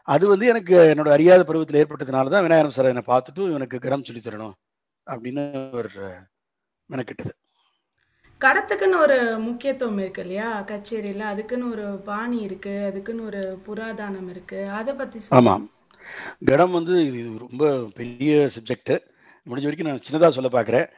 [0.09, 4.23] அது வந்து எனக்கு என்னோட அறியாத பருவத்தில் ஏற்பட்டதுனால தான் விநாயகரம் சார் என்னை பார்த்துட்டு எனக்கு கடம் சொல்லி
[4.23, 4.55] தரணும்
[5.07, 5.45] அப்படின்னு
[5.79, 5.91] ஒரு
[6.91, 7.33] மெனக்கிட்டது.
[8.45, 10.49] கடத்துக்குன்னு ஒரு முக்கியத்துவம் இருக்கு இல்லையா?
[10.71, 14.59] கச்சேரியில் அதுக்குன்னு ஒரு பாணி இருக்கு அதுக்குன்னு ஒரு புராதானம் இருக்கு.
[14.79, 15.65] அதை பத்தி ஆமாம்.
[16.49, 17.65] கடம் வந்து இது ரொம்ப
[17.99, 18.93] பெரிய சப்ஜெக்ட்
[19.47, 20.89] முடிஞ்ச வரைக்கும் நான் சின்னதாக சொல்ல பார்க்குறேன்.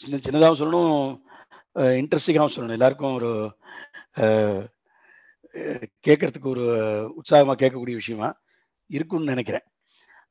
[0.00, 1.06] சின்ன சின்னதாகவும் சொல்லணும்
[2.00, 2.78] இன்ட்ரெஸ்டிங்காகவும் சொல்லணும்.
[2.78, 3.30] எல்லாருக்கும் ஒரு
[6.06, 6.66] கேட்கறதுக்கு ஒரு
[7.18, 8.28] உற்சாகமாக கேட்கக்கூடிய விஷயமா
[8.90, 9.66] இருக்கும்னு நினைக்கிறேன்.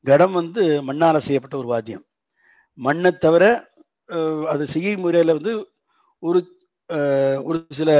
[0.06, 2.06] கடம் வந்து மண்ணால் செய்யப்பட்ட ஒரு வாத்தியம்.
[2.78, 3.44] மண்ணை தவிர
[4.54, 5.54] அது செய்யும் முறையில் வந்து
[6.24, 6.40] ஒரு
[7.48, 7.92] ஒரு சில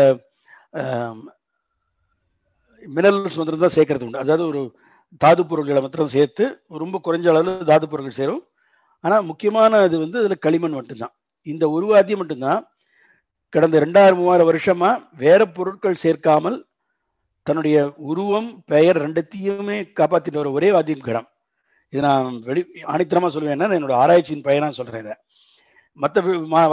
[2.96, 4.24] மினரல்ஸ் மாத்திரம் தான் சேர்க்கறது உண்டு.
[4.24, 4.62] அதாவது ஒரு
[5.24, 6.46] தாது பொருள்களை மாத்திரம் சேர்த்து
[6.84, 8.44] ரொம்ப குறைஞ்ச அளவில் தாது பொருட்கள் சேரும்.
[9.04, 11.14] ஆனால் முக்கியமான இது வந்து அதில் களிமண் மட்டும்தான்.
[11.54, 12.62] இந்த ஒரு வாத்தியம் மட்டும்தான்
[13.54, 14.90] கடந்த ரெண்டாயிரம் மூவாயிரம் வருஷமா
[15.24, 16.58] வேற பொருட்கள் சேர்க்காமல்
[17.48, 17.78] தன்னுடைய
[18.12, 21.28] உருவம் பெயர் ரெண்டத்தையுமே காப்பாற்றிட்டு வர ஒரே வாத்தியம் கிடம்.
[21.94, 22.62] இது நான் வெளி
[22.94, 25.16] ஆணித்தரமாக சொல்லுவேன் என்னோட ஆராய்ச்சியின் பயனாக சொல்கிறேன் இதை.
[26.00, 26.22] மற்ற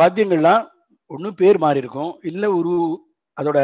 [0.00, 0.64] வாத்தியங்கள்லாம்
[1.10, 2.12] ஒன்றும் பேர் மாறி இருக்கும்.
[2.30, 2.74] இல்லை ஒரு
[3.36, 3.58] அதோட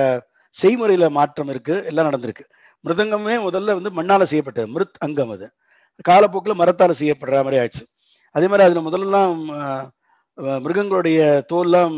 [0.55, 1.75] செய்முறையில மாற்றம் இருக்கு.
[1.91, 2.45] எல்லாம் நடந்திருக்கு.
[2.85, 4.69] மிருதங்கமே முதல்ல வந்து மண்ணால செய்யப்பட்டது.
[4.75, 5.47] மிருத் அங்கம் அது.
[6.05, 7.85] காலப்போக்கில் மரத்தால் செய்யப்படுற மாதிரி ஆயிடுச்சு.
[8.35, 9.37] அதே மாதிரி அதில் முதல்லாம்
[10.65, 11.21] மிருகங்களுடைய
[11.53, 11.97] தோல்லாம்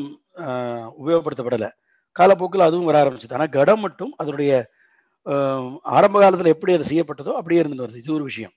[1.01, 1.71] உபயோகப்படுத்தப்படலை.
[2.17, 3.37] காலப்போக்கில் அதுவும் வர ஆரம்பிச்சது.
[3.39, 4.53] ஆனால் கடம் மட்டும் அதனுடைய
[5.97, 8.03] ஆரம்ப காலத்தில் எப்படி அது செய்யப்பட்டதோ அப்படியே இருந்துட்டு வருது.
[8.05, 8.55] இது ஒரு விஷயம்.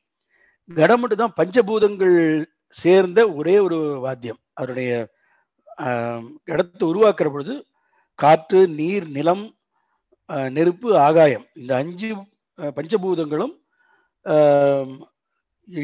[0.69, 2.17] கடம் மட்டும் தான் பஞ்சபூதங்கள்
[2.75, 4.39] சேர்ந்த ஒரே ஒரு வாத்தியம்.
[4.53, 4.91] அதனுடைய
[6.51, 7.55] இடத்தை உருவாக்குற பொழுது
[8.19, 9.45] காற்று நீர் நிலம்
[10.55, 12.09] நெருப்பு ஆகாயம் இந்த அஞ்சு
[12.77, 13.55] பஞ்சபூதங்களும்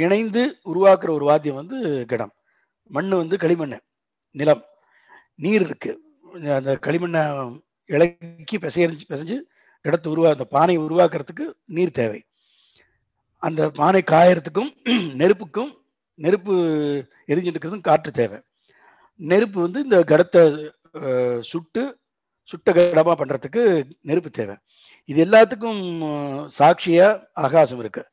[0.03, 2.33] இணைந்து உருவாக்குற ஒரு வாத்தியம் வந்து கடம்.
[2.91, 3.75] மண் வந்து களிமண்
[4.35, 4.63] நிலம்.
[5.43, 5.91] நீர் இருக்கு.
[6.57, 7.21] அந்த களிமண்ணை
[7.85, 9.37] இலக்கி பிசையறிஞ்சு பிசைஞ்சு
[9.85, 11.45] இடத்தை உருவா அந்த பானை உருவாக்குறதுக்கு
[11.77, 12.19] நீர் தேவை.
[13.37, 14.71] அந்த பானை காயறதுக்கும்
[15.21, 15.71] நெருப்புக்கும்
[16.19, 16.53] நெருப்பு
[17.31, 18.39] எரிஞ்சுட்டு இருக்கிறதுக்கும் காற்று தேவை.
[19.29, 20.41] நெருப்பு வந்து இந்த கடத்தை
[21.51, 21.83] சுட்டு
[22.49, 23.61] சுட்ட கடமா பண்றதுக்கு
[24.09, 24.55] நெருப்பு தேவை.
[25.09, 25.81] இது எல்லாத்துக்கும்
[26.57, 27.07] சாட்சியா
[27.45, 28.03] ஆகாசம் இருக்கு.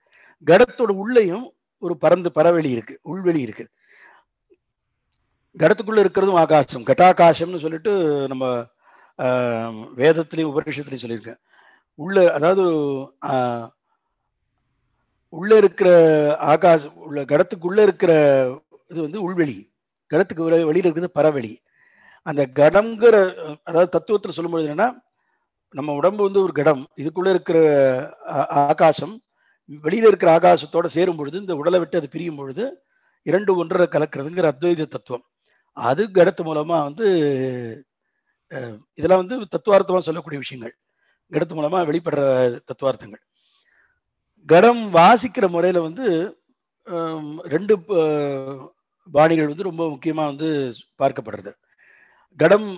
[0.46, 1.46] கடத்தோட உள்ளேயும்
[1.82, 3.64] ஒரு பறந்து பறவெளி இருக்கு உள்வெளி இருக்கு.
[5.56, 7.92] கடத்துக்குள்ள இருக்கிறதும் ஆகாசம் கட்டாகாசம்னு சொல்லிட்டு
[8.32, 8.44] நம்ம
[10.00, 11.40] வேதத்திலையும் உபநிஷத்துலையும் சொல்லியிருக்கேன்.
[11.98, 12.64] உள்ள அதாவது
[15.32, 15.88] உள்ள இருக்கிற
[16.52, 18.12] ஆகாசம் உள்ள கடத்துக்குள்ள இருக்கிற
[18.90, 19.58] இது வந்து உள்வெளி.
[20.10, 21.52] கடத்துக்கு வெளியில இருக்கிறது பரவெளி
[22.26, 23.16] அந்த கடம்ங்கிற
[23.64, 24.88] அதாவது தத்துவத்தில் சொல்லும்போது என்னன்னா
[25.74, 27.58] நம்ம உடம்பு வந்து ஒரு கடம் இதுக்குள்ள இருக்கிற
[28.68, 29.14] ஆகாசம்
[29.86, 32.64] வெளியில இருக்கிற ஆகாசத்தோட சேரும் பொழுது இந்த உடலை விட்டு அது பிரியும் பொழுது
[33.26, 35.24] இரண்டு ஒன்றரை கலக்கிறதுங்கிற அத்வைத தத்துவம்.
[35.76, 37.06] அது கடத்து மூலமா வந்து
[38.98, 40.74] இதெல்லாம் வந்து தத்துவார்த்தமா சொல்லக்கூடிய விஷயங்கள்.
[41.32, 42.22] கடத்து மூலமா வெளிப்படுற
[42.68, 43.22] தத்துவார்த்தங்கள்.
[44.48, 46.06] கடம் வாசிக்கிற முறையில வந்து
[47.54, 47.74] ரெண்டு
[49.16, 50.48] பாணிகள் வந்து ரொம்ப முக்கியமாக வந்து
[51.02, 51.50] பார்க்கப்படுறது.
[52.40, 52.68] கடம்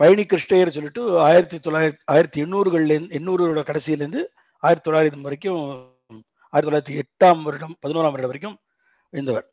[0.00, 4.22] பழனி கிருஷ்ணயர் சொல்லிட்டு ஆயிரத்தி தொள்ளாயிரத்தி ஆயிரத்தி எண்ணூறுகள்லேருந்து எண்ணூறுகளோட கடைசியிலேருந்து
[4.62, 5.62] ஆயிரத்தி தொள்ளாயிரம் வரைக்கும்
[6.52, 8.56] ஆயிரத்தி தொள்ளாயிரத்தி எட்டாம் வருடம் பதினோராம் வருடம் வரைக்கும்
[9.12, 9.46] இருந்தவர்.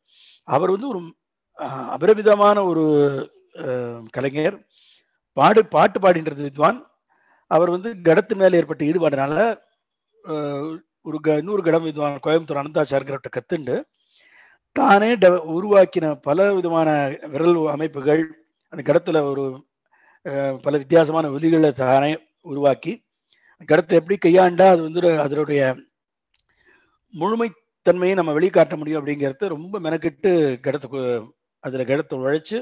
[0.55, 1.01] அவர் வந்து ஒரு
[1.95, 2.85] அபரிமிதமான ஒரு
[4.15, 4.57] கலைஞர்.
[5.37, 6.79] பாடு பாட்டு பாடின்றது வித்வான்.
[7.51, 9.35] அவர் வந்து கடத்து மேலே ஏற்பட்ட ஈடுபாடுனால
[11.07, 13.75] ஒரு க இன்னொரு கடம் வித்வான் கோயம்புத்தூர் அனந்தாச்சார்கிறவர்கிட்ட கத்துண்டு
[14.77, 15.09] தானே
[15.53, 16.89] உருவாக்கின பல விதமான
[17.27, 18.23] விரல் அமைப்புகள்
[18.73, 19.43] அந்த கடத்துல ஒரு
[20.63, 22.11] பல வித்தியாசமான ஒலிகளை தானே
[22.41, 22.93] உருவாக்கி
[23.69, 25.61] கடத்தை எப்படி கையாண்டா அது வந்து அதனுடைய
[27.13, 30.31] முழுமைத்தன்மையை நம்ம வெளிக்காட்ட முடியும் அப்படிங்கிறத ரொம்ப மெனக்கெட்டு
[30.65, 30.99] கடத்து
[31.63, 32.57] அதுல கடத்தை உழைச்சு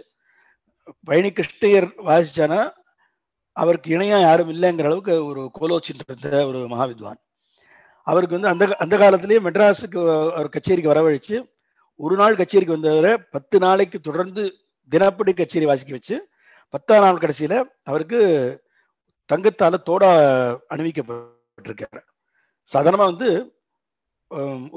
[1.07, 2.59] பழனி கிருஷ்ணயர் வாசிச்சானா
[3.57, 7.19] அவருக்கு இணையா யாரும் இல்லைங்கிற அளவுக்கு ஒரு கோலோச்சின்ற ஒரு மகாவித்வான்.
[8.07, 9.99] அவருக்கு வந்து அந்த அந்த காலத்திலேயே மெட்ராஸுக்கு
[10.33, 11.35] அவர் கச்சேரிக்கு வரவழைச்சு
[11.99, 14.43] ஒரு நாள் கச்சேரிக்கு வந்தவரை பத்து நாளைக்கு தொடர்ந்து
[14.91, 16.15] தினப்படி கச்சேரி வாசிக்க வச்சு
[16.73, 17.53] பத்தாம் நாள் கடைசியில
[17.89, 18.19] அவருக்கு
[19.29, 20.09] தங்கத்தால தோடா
[20.73, 22.01] அணிவிக்கப்பட்டிருக்காரு
[22.71, 23.29] சாதாரணமா வந்து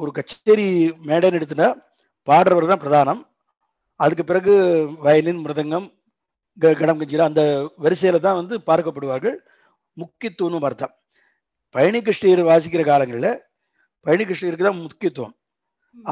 [0.02, 0.66] ஒரு கச்சேரி
[1.08, 1.68] மேடைன்னு எடுத்துட்டா
[2.28, 3.20] பாடுறவர் தான் பிரதானம்.
[4.00, 4.54] அதுக்கு பிறகு
[5.06, 5.86] வயலின் மிருதங்கம்
[6.80, 7.42] கடம் கஞ்சிலாம் அந்த
[7.84, 9.36] வரிசையில தான் வந்து பார்க்கப்படுவார்கள்.
[9.96, 10.94] முக்கியத்துவம்னு அர்த்தம்
[11.74, 13.30] பழனி கிருஷ்ணர் வாசிக்கிற காலங்களில்
[14.06, 15.34] பழனி கிருஷ்ணருக்கு தான் முக்கியத்துவம்.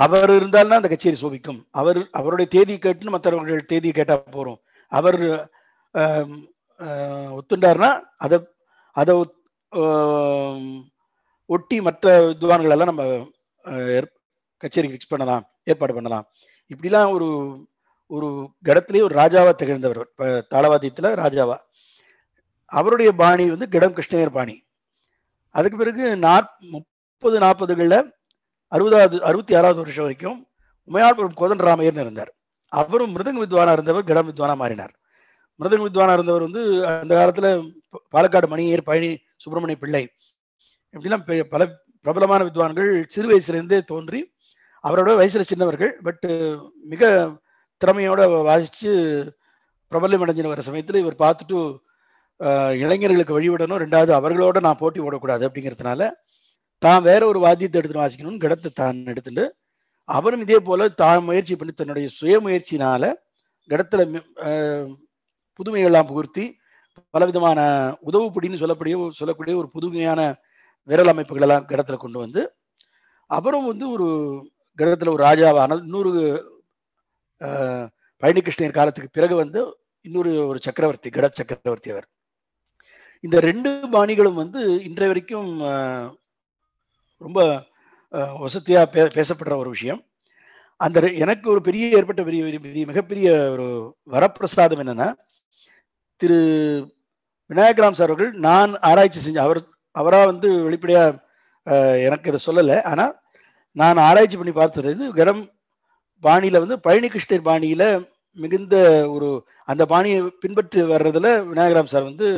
[0.05, 1.61] அவர் இருந்தால்னா அந்த கச்சேரி சோபிக்கும்.
[1.81, 4.61] அவர் அவருடைய தேதி கேட்டுன்னு மற்றவர்கள் தேதி கேட்டா போறோம்.
[4.93, 5.19] அவர்
[7.39, 7.91] ஒத்துண்டார்னா
[8.25, 8.39] அதை
[8.97, 9.15] அதை
[11.51, 13.05] ஒட்டி மற்ற வித்வான்கள் எல்லாம் நம்ம
[14.63, 16.27] கச்சேரி ஃபிக்ஸ் பண்ணலாம் ஏற்பாடு பண்ணலாம்.
[16.71, 17.29] இப்படிலாம் ஒரு
[18.11, 18.29] ஒரு
[18.67, 20.01] கடத்திலேயே ஒரு ராஜாவா திகழ்ந்தவர்
[20.53, 21.57] தாளவாத்தியத்துல ராஜாவா.
[22.73, 24.57] அவருடைய பாணி வந்து கிடம் கிருஷ்ணயர் பாணி.
[25.55, 27.99] அதுக்கு பிறகு நாற் முப்பது நாற்பதுகளில்
[28.73, 30.39] அறுபதாவது அறுபத்தி ஆறாவது வருஷம் வரைக்கும்
[30.89, 32.31] உமையாள்புரம் கோதன் ராமையர்னு இருந்தார்.
[32.73, 34.93] அவரும் மிருதங்க வித்வானா இருந்தவர் கிடம் வித்வானா மாறினார்.
[35.61, 36.63] மிருதங்க வித்வானா இருந்தவர் வந்து
[36.93, 37.49] அந்த காலத்துல
[38.15, 39.11] பாலக்காடு மணியர் பழனி
[39.43, 40.05] சுப்பிரமணிய பிள்ளை.
[40.95, 41.63] இப்படிலாம் பல
[42.07, 44.21] பிரபலமான வித்வான்கள் சிறு வயசுலேருந்தே தோன்றி
[44.85, 46.27] அவரோட வயசுல சின்னவர்கள் பட்
[46.93, 47.03] மிக
[47.83, 48.91] திறமையோட வாசிச்சு
[49.93, 51.59] பிரபலம் அடைஞ்சின வர சமயத்தில் இவர் பார்த்துட்டு
[52.83, 56.09] இளைஞர்களுக்கு வழிவிடணும் ரெண்டாவது அவர்களோட நான் போட்டி ஓடக்கூடாது அப்படிங்கிறதுனால
[56.83, 59.45] தான் வேற ஒரு வாத்தியத்தை எடுத்துட்டு வாசிக்கணும்னு கிடத்தை தான் எடுத்துட்டு
[60.09, 63.05] அவரும் இதே போல தான் முயற்சி பண்ணி தன்னுடைய சுய முயற்சினால
[63.71, 64.03] இடத்துல
[65.59, 66.45] புதுமைகள்லாம் புகுர்த்தி
[67.15, 67.61] பலவிதமான
[68.09, 70.21] உதவுப்படின்னு சொல்லக்கூடிய சொல்லக்கூடிய ஒரு புதுமையான
[70.89, 72.43] விரல் அமைப்புகள் எல்லாம் கிடத்துல கொண்டு வந்து
[73.31, 74.07] அவரும் வந்து ஒரு
[74.79, 76.13] கிரகத்துல ஒரு ராஜாவான இன்னொரு
[78.23, 79.61] பழனிகிருஷ்ணர் காலத்துக்கு பிறகு வந்து
[80.05, 82.07] இன்னொரு ஒரு சக்கரவர்த்தி கட சக்கரவர்த்தி அவர்.
[83.25, 85.51] இந்த ரெண்டு பாணிகளும் வந்து இன்றைய வரைக்கும்
[87.19, 87.63] ரொம்ப
[88.39, 90.03] வசதியாக பே பேசப்படுற ஒரு விஷயம்.
[90.77, 95.13] அந்த எனக்கு ஒரு பெரிய ஏற்பட்ட பெரிய பெரிய- மிகப்பெரிய ஒரு வரப்பிரசாதம் என்னன்னா
[96.17, 96.39] திரு
[97.49, 99.61] விநாயகராம் சார் அவர்கள் நான் ஆராய்ச்சி செஞ்ச அவர்
[99.91, 101.23] அவராக வந்து வெளிப்படையாக
[102.07, 102.83] எனக்கு இதை சொல்லலை.
[102.83, 103.19] ஆனால்
[103.73, 105.45] நான் ஆராய்ச்சி பண்ணி பார்த்தது இது கரம்
[106.21, 108.77] பாணியில் வந்து பழனி கிருஷ்ணர் பாணியில் மிகுந்த
[109.11, 112.29] ஒரு அந்த பாணியை பின்பற்றி வர்றதுல விநாயகராம் சார் வந்து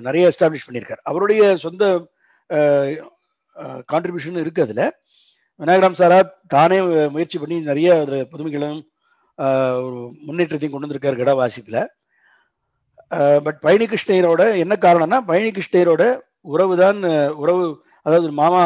[0.00, 1.02] நிறைய எஸ்டாப்ளிஷ் பண்ணியிருக்கார்.
[1.02, 2.10] அவருடைய சொந்த
[3.90, 4.84] கான்ட்ரிபியூஷன் இருக்குது அதில்.
[5.60, 6.18] விநாயகராம் சாரா
[6.54, 6.78] தானே
[7.14, 8.80] முயற்சி பண்ணி நிறைய அதில் புதுமைகளும்
[9.86, 11.82] ஒரு முன்னேற்றத்தையும் கொண்டு வந்திருக்காரு கட
[13.46, 16.04] பட் பழனி கிருஷ்ணயரோட என்ன காரணம்னா பழனி கிருஷ்ணயரோட
[16.54, 16.98] உறவு தான்
[17.42, 17.64] உறவு
[18.06, 18.62] அதாவது மாமா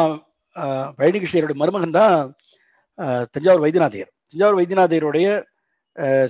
[0.99, 2.15] பழனி கிருஷ்ணயரோட மருமகன் தான்
[3.33, 5.27] தஞ்சாவூர் வைத்தியநாதையர் தஞ்சாவூர் வைத்தியநாதையருடைய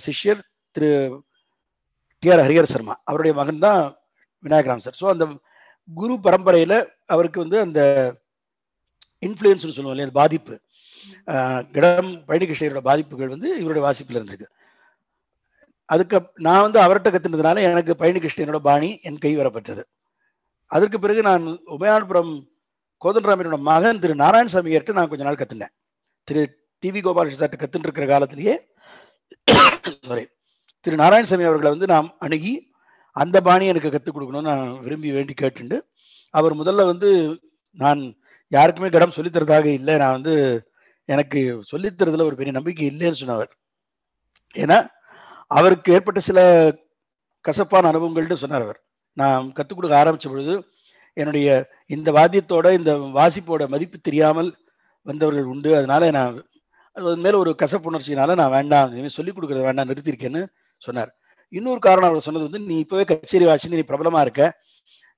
[0.06, 0.41] சிஷ்யர்
[0.76, 0.89] திரு
[2.24, 2.95] டி ஆர் ஹரிஹர் சர்மா.
[3.10, 3.82] அவருடைய மகன் தான்
[4.43, 4.97] விநாயகராம் சார்.
[5.01, 5.26] ஸோ அந்த
[5.89, 6.78] குரு பரம்பரையில்
[7.10, 7.82] அவருக்கு வந்து அந்த
[9.28, 10.56] இன்ஃப்ளூயன்ஸ்னு சொல்லுவோம் இல்லையா அந்த பாதிப்பு.
[11.76, 14.49] கிடம் பழனிகிருஷ்ணரோட பாதிப்புகள் வந்து இவருடைய வாசிப்பில் இருந்திருக்கு.
[15.89, 19.84] அதுக்கு நான் வந்து அவர்கிட்ட கத்துனதுனால எனக்கு பழனி கிருஷ்ணனோட பாணி என் கை வரப்பட்டது
[20.72, 21.43] அதற்கு பிறகு நான்
[21.76, 22.32] உபயானபுரம்
[23.01, 25.74] கோதண்டராமனோட மகன் திரு நாராயணசாமிகிட்ட நான் கொஞ்ச நாள் கத்துனேன்.
[26.28, 26.43] திரு
[26.84, 28.56] டிவி கோபாலகிருஷ்ண கத்துட்டு இருக்கிற காலத்திலேயே
[30.10, 30.26] சாரி
[30.86, 32.53] திரு நாராயணசாமி அவர்களை வந்து நாம் அணுகி
[33.16, 35.78] அந்த பாணி எனக்கு கற்றுக் கொடுக்கணும்னு நான் விரும்பி வேண்டி கேட்டுண்டு
[36.38, 37.10] அவர் முதல்ல வந்து
[37.78, 38.02] நான்
[38.52, 39.94] யாருக்குமே கடம் சொல்லித்தரதாக இல்லை.
[40.04, 40.36] நான் வந்து
[41.10, 41.40] எனக்கு
[41.72, 43.52] சொல்லித்தரதுல ஒரு பெரிய நம்பிக்கை இல்லைன்னு சொன்னவர்.
[44.56, 44.78] ஏன்னா
[45.52, 46.40] அவருக்கு ஏற்பட்ட சில
[47.46, 48.80] கசப்பான அனுபவங்கள்னு சொன்னார் அவர்.
[49.18, 50.54] நான் கற்றுக் கொடுக்க ஆரம்பிச்ச பொழுது
[51.18, 51.48] என்னுடைய
[51.96, 54.50] இந்த வாத்தியத்தோட இந்த வாசிப்போட மதிப்பு தெரியாமல்
[55.08, 55.70] வந்தவர்கள் உண்டு.
[55.80, 56.34] அதனால நான்
[56.98, 60.42] அது மேலே ஒரு கசப்புணர்ச்சினால நான் வேண்டாம் இனிமேல் சொல்லிக் கொடுக்குறத வேண்டாம் நிறுத்திருக்கேன்னு
[60.82, 61.12] சொன்னார்.
[61.54, 64.44] இன்னொரு காரணம் அவர் சொன்னது வந்து நீ இப்போவே கச்சேரி வாசின்னு நீ பிரபலமாக இருக்க.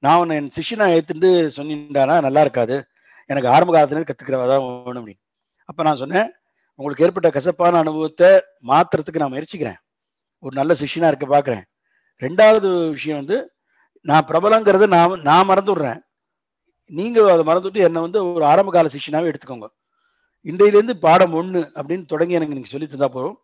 [0.03, 2.75] நான் ஒன்று என் சிஷியனை ஏத்துட்டு சொன்னிட்டானா நல்லா இருக்காது.
[3.29, 5.21] எனக்கு ஆரம்ப காலத்துலேருந்து கற்றுக்கிறவா தான் வேணும் அப்படின்னு.
[5.69, 6.27] அப்போ நான் சொன்னேன்
[6.79, 8.29] உங்களுக்கு ஏற்பட்ட கசப்பான அனுபவத்தை
[8.71, 9.79] மாத்துறதுக்கு நான் முயற்சிக்கிறேன்.
[10.43, 11.63] ஒரு நல்ல சிஷியனாக இருக்க பார்க்குறேன்
[12.21, 13.37] ரெண்டாவது விஷயம் வந்து
[14.09, 15.99] நான் பிரபலங்கிறத நான் நான் மறந்துடுறேன்
[16.91, 19.67] நீங்கள் அதை மறந்துட்டு என்னை வந்து ஒரு ஆரம்ப கால சிஷ்யனாவே எடுத்துக்கோங்க.
[20.45, 23.37] இன்றையிலேருந்து பாடம் ஒன்று அப்படின்னு தொடங்கி எனக்கு நீங்கள் சொல்லி தந்தா போதும்.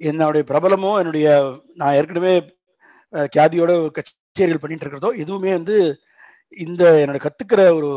[0.00, 1.26] என்னுடைய பிரபலமோ என்னுடைய
[1.80, 2.34] நான் ஏற்கனவே
[3.34, 5.76] கியாதியோட கட்சி கச்சேரிகள் பண்ணிட்டு இருக்கிறதோ எதுவுமே வந்து
[6.64, 7.90] இந்த என்னோட கத்துக்கிற ஒரு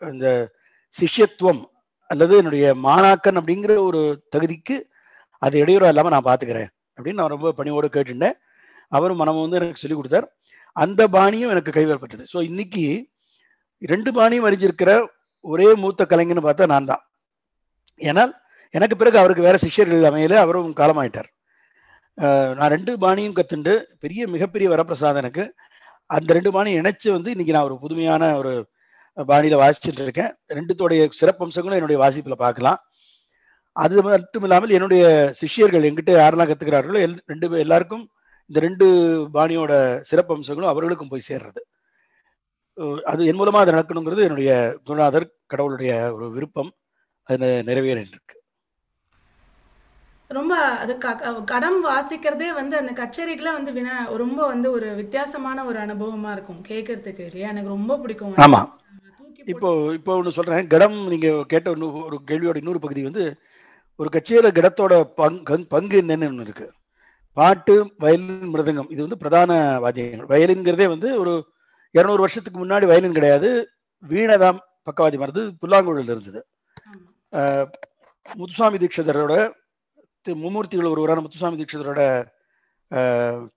[0.00, 0.28] இந்த
[0.96, 1.62] சிஷ்யத்துவம்
[2.10, 4.00] அல்லது என்னுடைய மாணாக்கன் அப்படிங்கிற ஒரு
[4.34, 4.76] தகுதிக்கு
[5.42, 8.36] அது இடையூறா இல்லாம நான் பாத்துக்கிறேன் அப்படின்னு நான் ரொம்ப பணியோடு கேட்டுட்டேன்.
[8.92, 10.26] அவரும் மனம் வந்து எனக்கு சொல்லி கொடுத்தார்.
[10.76, 12.84] அந்த பாணியும் எனக்கு கைவரப்பட்டது ஸோ இன்னைக்கு
[13.92, 14.90] ரெண்டு பாணியும் அறிஞ்சிருக்கிற
[15.44, 17.02] ஒரே மூத்த கலைஞன்னு பார்த்தா நான் தான்.
[18.00, 18.32] ஏனால்
[18.74, 21.30] எனக்கு பிறகு அவருக்கு வேற சிஷ்யர்கள் அமையல அவரும் காலமாயிட்டார்.
[22.58, 25.44] நான் ரெண்டு பாணியும் கத்துண்டு பெரிய மிகப்பெரிய வரப்பிரசாதம் எனக்கு.
[26.16, 28.52] அந்த ரெண்டு பாணியும் இணைச்சு வந்து இன்னைக்கு நான் ஒரு புதுமையான ஒரு
[29.16, 30.32] பாணியில வாசிச்சுட்டு இருக்கேன்.
[30.56, 32.78] ரெண்டுத்தோடைய சிறப்பம்சங்களும் என்னுடைய வாசிப்புல பார்க்கலாம்.
[33.76, 35.04] அது மட்டும் இல்லாமல் என்னுடைய
[35.40, 38.04] சிஷ்யர்கள் எங்கிட்ட யாரெல்லாம் கத்துக்கிறார்களோ எல் ரெண்டு எல்லாருக்கும்
[38.50, 38.86] இந்த ரெண்டு
[39.36, 39.72] பாணியோட
[40.10, 41.60] சிறப்பம்சங்களும் அவர்களுக்கும் போய் சேர்றது.
[43.10, 44.52] அது என் மூலமா அது நடக்கணுங்கிறது என்னுடைய
[44.86, 46.70] குருநாதர் கடவுளுடைய ஒரு விருப்பம்.
[47.28, 48.35] அது நிறைவேறிருக்கு
[50.28, 55.78] ரொம்ப அது க- கடம் வாசிக்கிறதே வந்து அந்த கச்சேரிக்குள்ள வந்து வினா ரொம்ப வந்து ஒரு வித்தியாசமான ஒரு
[55.78, 56.62] அனுபவமா இருக்கும்.
[56.68, 57.48] கேட்கறதுக்கு இல்லையா?
[57.48, 58.34] எனக்கு ரொம்ப பிடிக்கும்.
[58.34, 58.68] ஆமா.
[59.18, 60.66] தூக்கி இப்போ இப்போ ஒன்று சொல்றேன்.
[60.66, 63.36] கடம் நீங்க கேட்ட ஒரு கேள்வியோட இன்னொரு பகுதி வந்து
[63.96, 66.72] ஒரு கச்சேரியில கடத்தோட பங்கு பங்கு என்னன்னு ஒன்று இருக்கு.
[67.36, 68.90] பாட்டு வயலின் மிருதங்கம்.
[68.90, 70.26] இது வந்து பிரதான வாத்தியங்கள்.
[70.26, 71.34] வயலின்ங்கிறதே வந்து ஒரு
[71.90, 73.68] இருநூறு வருஷத்துக்கு முன்னாடி வயலின் கிடையாது.
[73.98, 76.46] வீணை தான் பக்கவாதி மருந்து புல்லாங்குழல் இருந்தது.
[78.34, 79.54] முத்துசாமி தீட்சிதரோட திரு
[80.34, 82.26] மும்மூர்த்திகள் ஒருவரான முத்துசாமி தீட்சிதரோட
[82.90, 83.48] ஆஹ்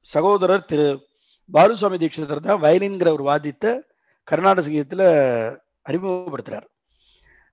[0.00, 1.06] சகோதரர் திரு
[1.52, 3.82] பாலுசாமி தீட்சிதர் தான் வயலின்ங்கிற ஒரு வாத்தியத்தை
[4.24, 5.58] கர்நாடக சங்கீதத்தில்
[5.88, 6.66] அறிமுகப்படுத்துகிறார்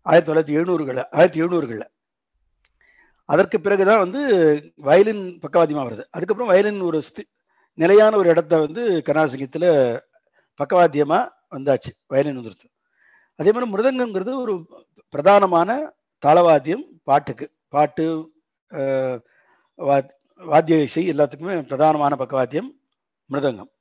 [0.02, 1.88] ஆயிரத்தி தொள்ளாயிரத்தி எழுநூறுகளில் ஆயிரத்தி எழுநூறுகளில்.
[3.26, 6.06] அதற்கு பிறகுதான் வந்து வயலின் பக்கவாதியமாக வருது.
[6.10, 7.34] அதுக்கப்புறம் வயலின் ஒரு ஸ்தி-
[7.74, 10.02] நிலையான ஒரு இடத்த வந்து கர்நாடக சங்கீதத்தில்
[10.64, 12.80] பக்கவாத்தியமா வந்தாச்சு வயலின் வந்துருது
[13.36, 14.68] அதே மாதிரி மிருதங்கங்கிறது ஒரு
[15.12, 15.90] பிரதானமான
[16.26, 18.31] தாளவாத்தியம் பாட்டுக்கு பாட்டு
[20.40, 22.70] வாத்திய இசை எல்லாத்துக்குமே பிரதானமான பக்கவாத்தியம்
[23.30, 23.72] மிருதங்கம்.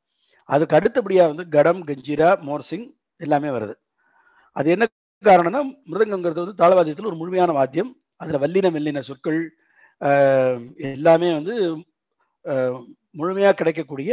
[0.49, 2.87] அதுக்கு அடுத்தபடியாக வந்து கடம் கஞ்சிரா மோர்சிங்
[3.25, 3.75] எல்லாமே வருது.
[4.57, 4.85] அது என்ன
[5.25, 5.61] காரணம்னா
[5.91, 7.91] மிருதங்கங்கிறது வந்து தாளவாத்தியத்தில் ஒரு முழுமையான வாத்தியம்.
[8.23, 9.41] அதில் வல்லின மெல்லின சொற்கள்
[10.95, 11.55] எல்லாமே வந்து
[13.19, 14.13] முழுமையாக கிடைக்கக்கூடிய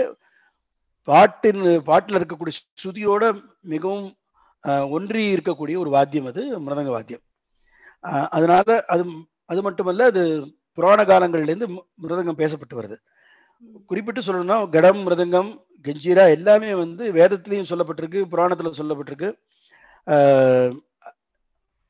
[1.08, 3.24] பாட்டின் பாட்டில் இருக்கக்கூடிய ஸ்ருதியோட
[3.74, 4.08] மிகவும்
[4.96, 7.24] ஒன்றி இருக்கக்கூடிய ஒரு வாத்தியம் அது மிருதங்க வாத்தியம்.
[8.38, 9.04] அதனால அது
[9.52, 10.24] அது மட்டுமல்ல அது
[10.78, 11.70] புராண காலங்கள்லேருந்து
[12.04, 12.98] மிருதங்கம் பேசப்பட்டு வருது.
[13.90, 15.52] குறிப்பிட்டு சொல்லணும்னா கடம் மிருதங்கம்
[15.86, 19.30] கெஞ்சீரா எல்லாமே வந்து வேதத்திலையும் சொல்லப்பட்டிருக்கு புராணத்தில் சொல்லப்பட்டிருக்கு.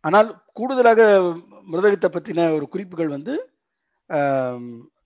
[0.04, 1.02] ஆனால் கூடுதலாக
[1.72, 3.34] மிருதகத்தை பற்றின ஒரு குறிப்புகள் வந்து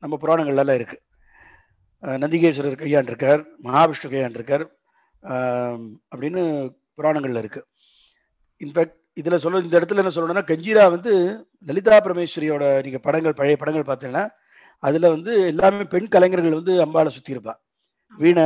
[0.04, 0.98] நம்ம புராணங்கள்லாம் இருக்கு.
[2.24, 4.66] நந்திகேஸ்வரர் கையாண்டிருக்கார் மகாவிஷ்ணு கையாண்டிருக்கார்
[6.12, 6.42] அப்படின்னு
[6.98, 7.62] புராணங்கள்ல இருக்கு.
[8.62, 11.12] இன்ஃபேக்ட் இதுல சொல்ல இந்த இடத்துல என்ன சொல்லணும்னா கஞ்சீரா வந்து
[11.68, 14.26] லலிதா பரமேஸ்வரியோட நீங்க படங்கள் பழைய படங்கள் பார்த்தீங்கன்னா
[14.84, 17.54] அதுல வந்து எல்லாமே பெண் கலைஞர்கள் வந்து அம்பாவை சுத்தி இருப்பா.
[18.18, 18.46] வீணை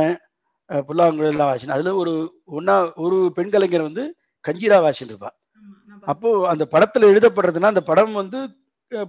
[0.88, 2.12] புல்லாங்குழல் எல்லாம் வாசின அதுல ஒரு
[2.58, 4.04] ஒன்னா ஒரு பெண் கலைஞர் வந்து
[4.44, 5.30] கஞ்சீரா வாசின்னு இருப்பா.
[5.86, 8.38] அப்போது அப்போ அந்த படத்துல எழுதப்படுறதுன்னா அந்த படம் வந்து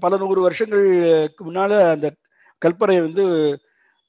[0.03, 2.08] பல நூறு வருஷங்களுக்கு முன்னால அந்த
[2.62, 3.24] கற்பனை வந்து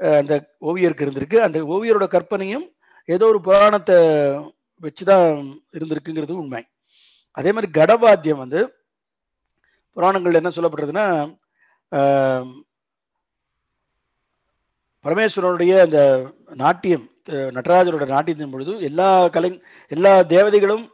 [0.01, 0.35] அந்த
[0.69, 1.39] ஓவியருக்கு இருந்திருக்கு.
[1.47, 2.67] அந்த ஓவியரோட கற்பனையும்
[3.09, 3.97] ஏதோ ஒரு புராணத்தை
[4.83, 5.29] வச்சுதான்
[5.77, 6.63] இருந்திருக்குங்கிறது உண்மை.
[7.39, 8.61] அதே மாதிரி கடவாத்தியம் வந்து
[9.97, 11.07] புராணங்கள்ல என்ன சொல்லப்படுறதுன்னா
[15.05, 16.01] பரமேஸ்வரனுடைய அந்த
[16.57, 17.07] நாட்டியம்
[17.57, 19.51] நடராஜரோட நாட்டியத்தின் பொழுது எல்லா கலை
[19.91, 20.85] எல்லா தேவதைகளும்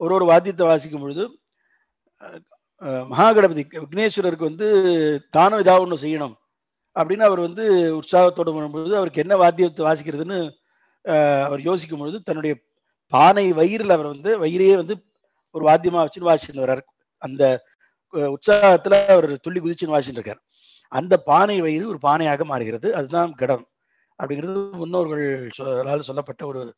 [0.00, 1.24] ஒரு ஒரு வாத்தியத்தை வாசிக்கும் பொழுது
[3.10, 4.68] மகாகணபதி விக்னேஸ்வரருக்கு வந்து
[5.30, 6.34] தானும் ஏதாவது ஒன்று செய்யணும்
[6.96, 7.64] அப்படின்னு அவர் வந்து
[7.98, 10.38] உற்சாகத்தோடு வரும்பொழுது அவருக்கு என்ன வாத்தியத்தை வாசிக்கிறதுன்னு
[11.46, 12.54] அவர் யோசிக்கும் பொழுது தன்னுடைய
[13.12, 14.94] பானை வயிறில் அவர் வந்து வயிறையே வந்து
[15.50, 16.80] ஒரு வாத்தியமா வச்சு வாசிட்டு வர்றாரு.
[17.18, 17.64] அந்த
[18.12, 20.42] உற்சாகத்துல அவர் துள்ளி குதிச்சுன்னு வாசின்னு இருக்கார்
[20.88, 22.94] அந்த பானை வயிறு ஒரு பானையாக மாறுகிறது.
[22.94, 23.68] அதுதான் கடம்
[24.22, 25.50] அப்படிங்கிறது முன்னோர்கள்
[26.00, 26.74] சொல்லப்பட்ட ஒரு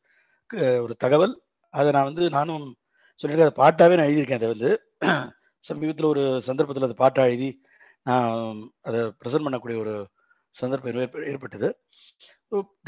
[0.46, 1.42] க- ஒரு தகவல்.
[1.70, 2.76] அதை நான் வந்து நானும்
[3.22, 3.52] சொல்லியிருக்கேன்.
[3.52, 4.34] அதை பாட்டாவே நான் எழுதியிருக்கேன்.
[4.34, 4.82] அதை வந்து
[5.60, 7.60] சமீபத்தில் ஒரு சந்தர்ப்பத்தில் அதை பாட்டா எழுதி
[8.02, 10.08] நான் அதை ப்ரெசென்ட் பண்ணக்கூடிய ஒரு
[10.50, 11.76] சந்தர்ப்பம் ஏற்பட்டது.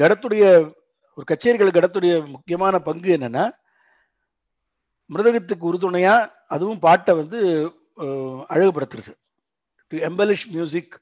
[0.03, 0.73] கடத்துடைய
[1.15, 3.51] ஒரு கச்சேரிகள் கடத்துடைய முக்கியமான பங்கு என்னன்னா
[5.11, 6.15] மிருதகத்துக்கு உறுதுணையா
[6.55, 7.39] அதுவும் பாட்டை வந்து
[8.55, 9.13] அழகுபடுத்துறது.
[9.93, 10.95] To embellish music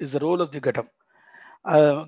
[0.00, 0.90] is the role of the ghatam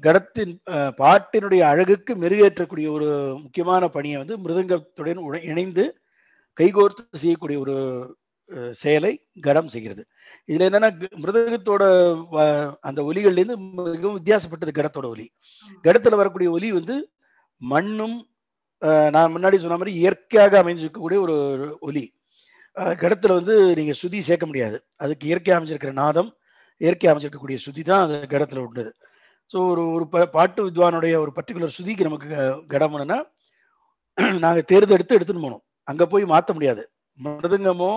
[0.05, 0.55] கடத்தின்
[1.01, 3.09] பாட்டினுடைய அழகுக்கு மெருகேற்றக்கூடிய ஒரு
[3.43, 5.85] முக்கியமான பணியை வந்து மிருதங்கத்துடன் இணைந்து
[6.57, 7.77] கைகோர்த்து செய்யக்கூடிய ஒரு
[8.81, 9.13] செயலை
[9.47, 10.03] கடம் செய்கிறது.
[10.49, 10.89] இதுல என்னன்னா
[11.23, 11.85] மிருதகத்தோட
[12.89, 13.57] அந்த ஒலிகள்ல இருந்து
[13.93, 15.27] மிகவும் வித்தியாசப்பட்டது கடத்தோட ஒலி.
[15.87, 16.97] கடத்துல வரக்கூடிய ஒலி வந்து
[17.61, 18.17] மண்ணும்
[19.11, 21.35] நான் முன்னாடி சொன்ன மாதிரி இயற்கையாக அமைஞ்சிருக்கக்கூடிய ஒரு
[21.80, 22.05] ஒலி.
[22.76, 24.85] கடத்துல வந்து நீங்க சுதி சேர்க்க முடியாது.
[24.97, 26.37] அதுக்கு இயற்கையாக அமைஞ்சிருக்கிற நாதம்
[26.76, 28.97] இயற்கை அமைஞ்சிருக்கக்கூடிய சுதி தான் அது கடத்துல உண்டது.
[29.53, 33.18] ஸோ ஒரு ஒரு ப- பாட்டு வித்வானுடைய ஒரு பர்டிகுலர் சுதிக்கு நமக்கு க- கடம் வேணும்னா
[34.39, 36.91] நாங்க தேர்ந்தெடுத்து எடுத்துன்னு போனோம் அங்க போய் மாத்த முடியாது.
[37.24, 37.93] மிருதங்கமோ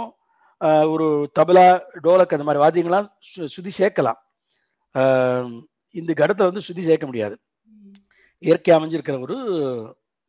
[0.89, 4.19] ஒரு தபலா டோலக் அந்த மாதிரி வாத்தியங்கள்லாம் சு- சுதி சேர்க்கலாம்.
[5.91, 7.39] இந்த கடத்தை வந்து சுதி சேர்க்க முடியாது.
[8.37, 9.37] இயற்கை அமைஞ்சிருக்கிற ஒரு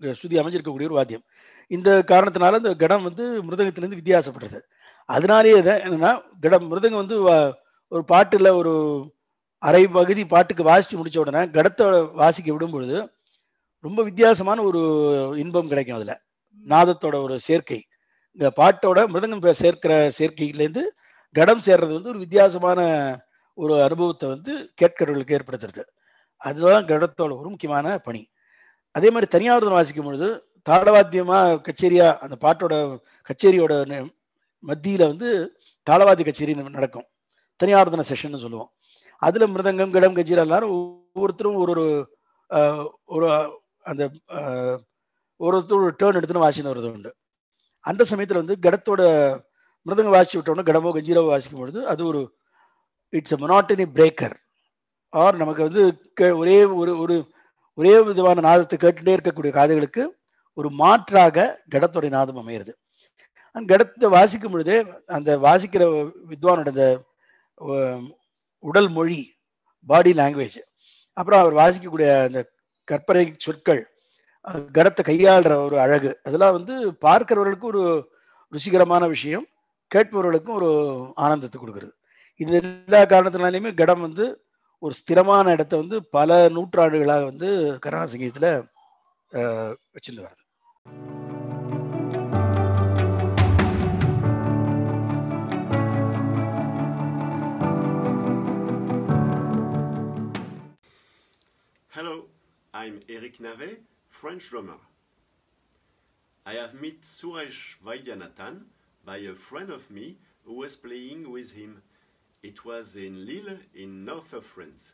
[0.02, 1.22] ஸ்ருதி அமைஞ்சிருக்கக்கூடிய ஒரு வாத்தியம்.
[1.68, 4.60] இந்த காரணத்தினால இந்த கடம் வந்து மிருதங்கத்திலேருந்து வித்தியாசப்படுறது.
[5.04, 7.52] அதனாலேயே தான் என்னன்னா கடம் மிருதங்கம் வந்து வா-
[7.88, 9.04] ஒரு பாட்டில் ஒரு
[9.58, 13.10] அரை பகுதி பாட்டுக்கு வாசித்து முடித்த உடனே கடத்தை வாசிக்க விடும் பொழுது
[13.80, 16.18] ரொம்ப வித்தியாசமான ஒரு இன்பம் கிடைக்கும் அதில்.
[16.68, 17.84] நாதத்தோட ஒரு சேர்க்கை.
[18.30, 20.80] இந்த பாட்டோட மிருதங்கம் சேர்க்கிற சேர்க்கையிலேருந்து
[21.32, 23.20] கடம் சேர்றது வந்து ஒரு வித்தியாசமான
[23.54, 25.84] ஒரு அனுபவத்தை வந்து கேட்கிறவர்களுக்கு ஏற்படுத்துறது.
[26.36, 28.28] அதுதான் கடத்தோட ஒரு முக்கியமான பணி.
[28.94, 30.28] அதே மாதிரி தனியார் வாசிக்கும் பொழுது
[30.68, 32.74] தாளவாத்தியமா கச்சேரியா அந்த பாட்டோட
[33.30, 33.74] கச்சேரியோட
[34.62, 35.28] மத்தியில வந்து
[35.86, 37.06] தாளவாதி கச்சேரி நடக்கும்.
[37.60, 38.70] தனியார்தன செஷன் சொல்லுவோம்.
[39.22, 41.86] அதுல மிருதங்கம் கிடம் கஜீரா எல்லாரும் ஒவ்வொருத்தரும் ஒரு ஒரு
[43.06, 43.26] ஒரு
[43.82, 44.02] அந்த
[45.40, 47.10] ஒருத்தர் ஒரு டேர்ன் எடுத்துன்னு வாசின்னு வர்றது உண்டு.
[47.84, 49.02] அந்த சமயத்துல வந்து கடத்தோட
[49.86, 52.20] மிருதங்க வாசி விட்டோம்னா கடமோ கஞ்சீரோ வாசிக்கும் பொழுது அது ஒரு
[53.12, 54.36] it's a monotony breaker
[55.12, 55.82] are நமக்கு வந்து
[56.20, 57.16] கே- ஒரே ஒரு ஒரு
[57.78, 60.02] ஒரே விதமான நாதத்தை கேட்டுட்டே இருக்கக்கூடிய காதுகளுக்கு
[60.58, 62.72] ஒரு மாற்றாக கடத்துடைய நாதம் அமையிறது.
[63.56, 64.74] அந்த கடத்தை வாசிக்கும் பொழுது
[65.16, 65.82] அந்த வாசிக்கிற
[66.30, 66.86] வித்வானோட அந்த
[68.64, 69.18] உடல் மொழி
[69.88, 70.58] பாடி லாங்குவேஜ்
[71.16, 72.40] அப்புறம் அவர் வாசிக்கக்கூடிய அந்த
[72.88, 73.82] கற்பனை சொற்கள்
[74.76, 76.74] கடத்தை கையாளுற ஒரு அழகு அதெல்லாம் வந்து
[77.06, 77.82] பார்க்கிறவர்களுக்கு ஒரு
[78.52, 79.46] ருசிகரமான விஷயம்
[79.90, 80.70] கேட்பவர்களுக்கும் ஒரு
[81.24, 81.92] ஆனந்தத்தை கொடுக்குறது.
[82.40, 84.24] இந்த எல்லா காரணத்தினாலையுமே கடம் வந்து
[84.82, 87.48] ஒரு ஸ்திரமான இடத்த வந்து பல நூற்றாண்டுகளாக வந்து
[87.84, 88.50] கர்நாடக சங்கீதத்தில்
[89.94, 90.44] வச்சிருந்து வருது
[101.90, 102.26] Hello,
[102.74, 103.78] I'm Eric Navet,
[104.10, 104.78] French drummer.
[106.46, 108.62] I have met Suresh Vaidyanathan
[109.04, 110.06] by a friend of me
[110.44, 111.82] who was playing with him.
[112.42, 114.92] It was in Lille, in north of France.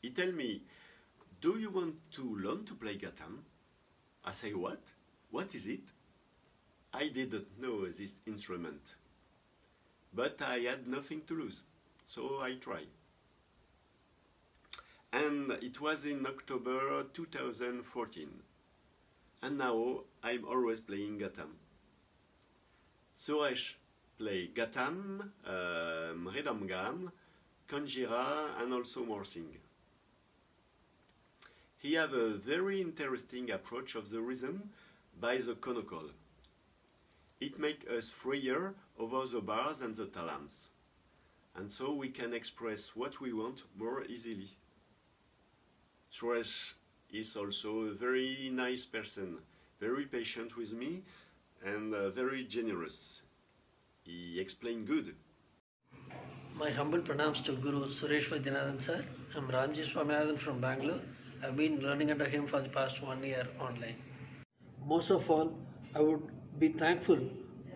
[0.00, 0.62] He tell me,
[1.40, 3.44] "Do you want to learn to play gatam?"
[4.24, 4.82] I say, "What?
[5.30, 5.84] What is it?"
[6.92, 8.94] I didn't know this instrument,
[10.12, 11.62] but I had nothing to lose,
[12.06, 12.88] so I tried.
[15.12, 18.42] and it was in October 2014.
[19.42, 21.50] And now I'm always playing Gatam.
[23.18, 23.74] Suresh
[24.22, 27.10] play Gatam, uh, Mridamgam,
[27.68, 29.58] Kanjira, and also Morsing.
[31.78, 34.70] He have a very interesting approach of the rhythm
[35.20, 36.10] by the konokol.
[37.40, 40.68] It makes us freer over the bars and the talams,
[41.56, 44.50] and so we can express what we want more easily.
[46.14, 46.74] Suresh
[47.12, 49.38] is also a very nice person,
[49.80, 51.02] very patient with me,
[51.64, 53.22] and uh, very generous.
[54.04, 55.14] He explained good.
[56.56, 59.04] My humble pranams to Guru Suresh Vaidyanathan sir.
[59.36, 61.02] I'm Ramji Swaminathan from Bangalore.
[61.42, 63.94] I've been learning under him for the past one year online.
[64.84, 65.56] Most of all,
[65.94, 66.20] I would
[66.58, 67.20] be thankful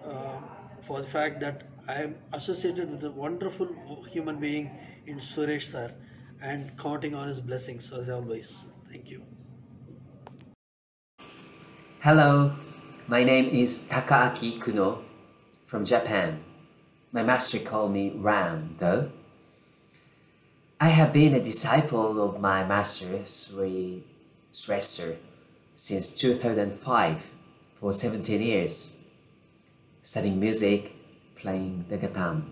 [0.05, 0.41] uh,
[0.81, 3.69] for the fact that I am associated with a wonderful
[4.11, 4.71] human being
[5.07, 5.95] in Suresh sir
[6.43, 8.65] and counting on his blessings as always.
[8.91, 9.23] Thank you.
[12.01, 12.53] Hello,
[13.07, 15.06] my name is Takaaki Kuno
[15.67, 16.43] from Japan.
[17.13, 19.11] My master called me Ram, though.
[20.81, 24.05] I have been a disciple of my master, Sri
[24.53, 25.17] Srester,
[25.75, 27.23] since 2005
[27.81, 28.95] for 17 years,
[30.03, 30.95] studying music,
[31.35, 32.45] playing the gatam.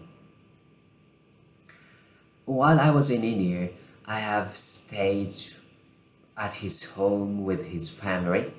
[2.47, 3.71] While I was in India,
[4.07, 5.35] I have stayed
[6.37, 8.53] at his home with his family.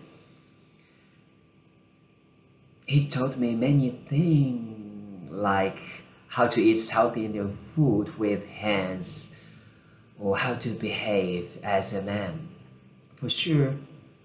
[2.88, 5.80] He taught me many things like
[6.28, 9.36] how to eat South Indian food with hands
[10.20, 12.48] or how to behave as a man.
[13.16, 13.74] For sure,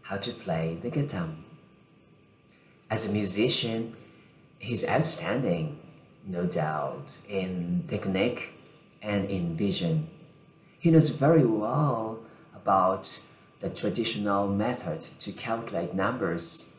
[0.03, 1.31] how to play the guitar.
[2.91, 3.97] As a musician,
[4.59, 5.79] he's outstanding,
[6.27, 8.53] no doubt, in technique
[9.01, 10.11] and in vision.
[10.79, 12.19] He knows very well
[12.55, 13.21] about
[13.61, 16.71] the traditional method to calculate numbers,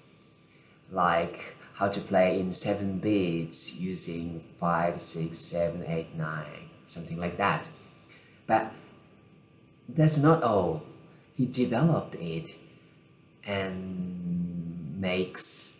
[0.91, 7.37] like how to play in seven beats using five, six, seven, eight, nine, something like
[7.37, 7.67] that.
[8.47, 8.71] But
[9.89, 10.83] that's not all.
[11.35, 12.55] He developed it
[13.45, 15.77] and makes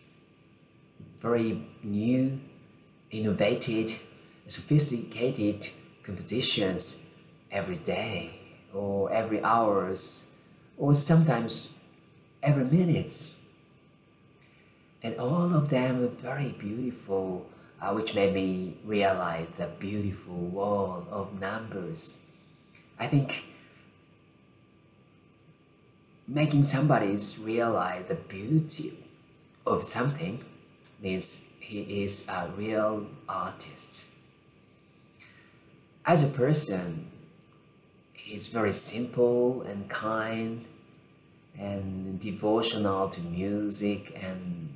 [1.20, 2.40] very new,
[3.10, 4.02] innovative,
[4.46, 5.68] sophisticated
[6.02, 7.02] compositions
[7.50, 8.40] every day
[8.74, 10.26] or every hours
[10.76, 11.68] or sometimes
[12.42, 13.36] every minutes
[15.02, 17.46] and all of them are very beautiful,
[17.80, 22.18] uh, which made me realize the beautiful world of numbers.
[22.98, 23.44] I think
[26.28, 28.98] making somebody realize the beauty
[29.66, 30.44] of something
[31.00, 34.06] means he is a real artist.
[36.04, 37.10] As a person,
[38.12, 40.64] he's very simple and kind
[41.58, 44.71] and devotional to music and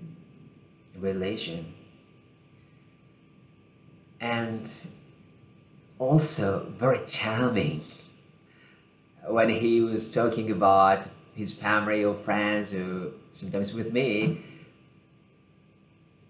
[1.00, 1.74] religion.
[4.20, 4.70] And
[5.98, 7.82] also very charming
[9.28, 14.42] when he was talking about his family or friends or sometimes with me,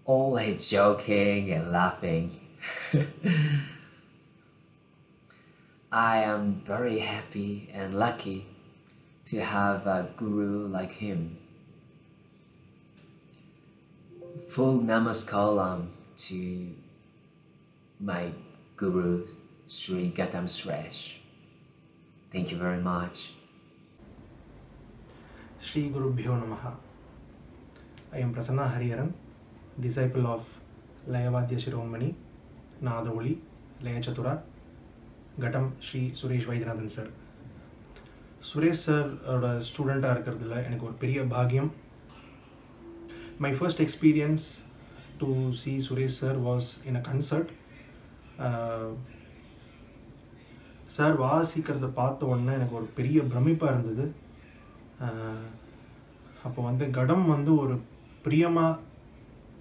[0.05, 2.39] always joking and laughing.
[5.91, 8.45] I am very happy and lucky
[9.25, 11.37] to have a guru like him.
[14.45, 16.75] Full namaskaram to
[17.99, 18.31] my
[18.75, 19.27] guru
[19.67, 21.17] Sri Gatam Suresh.
[22.31, 23.33] Thank you very much.
[25.59, 26.75] Sri Guru Bhyo Namaha.
[28.13, 29.11] I am Prasanna Hariharan,
[29.79, 30.45] disciple of
[31.09, 32.13] Layavadya Shiromani,
[32.83, 33.39] Nadavuli,
[33.83, 34.41] Layachatura,
[35.39, 37.09] Gatam Sri Suresh Vaidyanathan sir.
[38.41, 41.69] Suresh சாரோட ஸ்டூடெண்ட்டாக இருக்கிறதுல எனக்கு ஒரு பெரிய பாகியம்
[43.43, 44.45] my first experience
[45.17, 47.51] to see Suresh sir was in a concert
[50.87, 54.05] sir வாசிக்கிறத பார்த்த உடனே எனக்கு ஒரு பெரிய பிரமிப்பாக இருந்தது.
[55.07, 55.41] Uh,
[56.43, 57.75] அப்போ வந்து கடம் வந்து ஒரு
[58.23, 58.79] பிரியமாக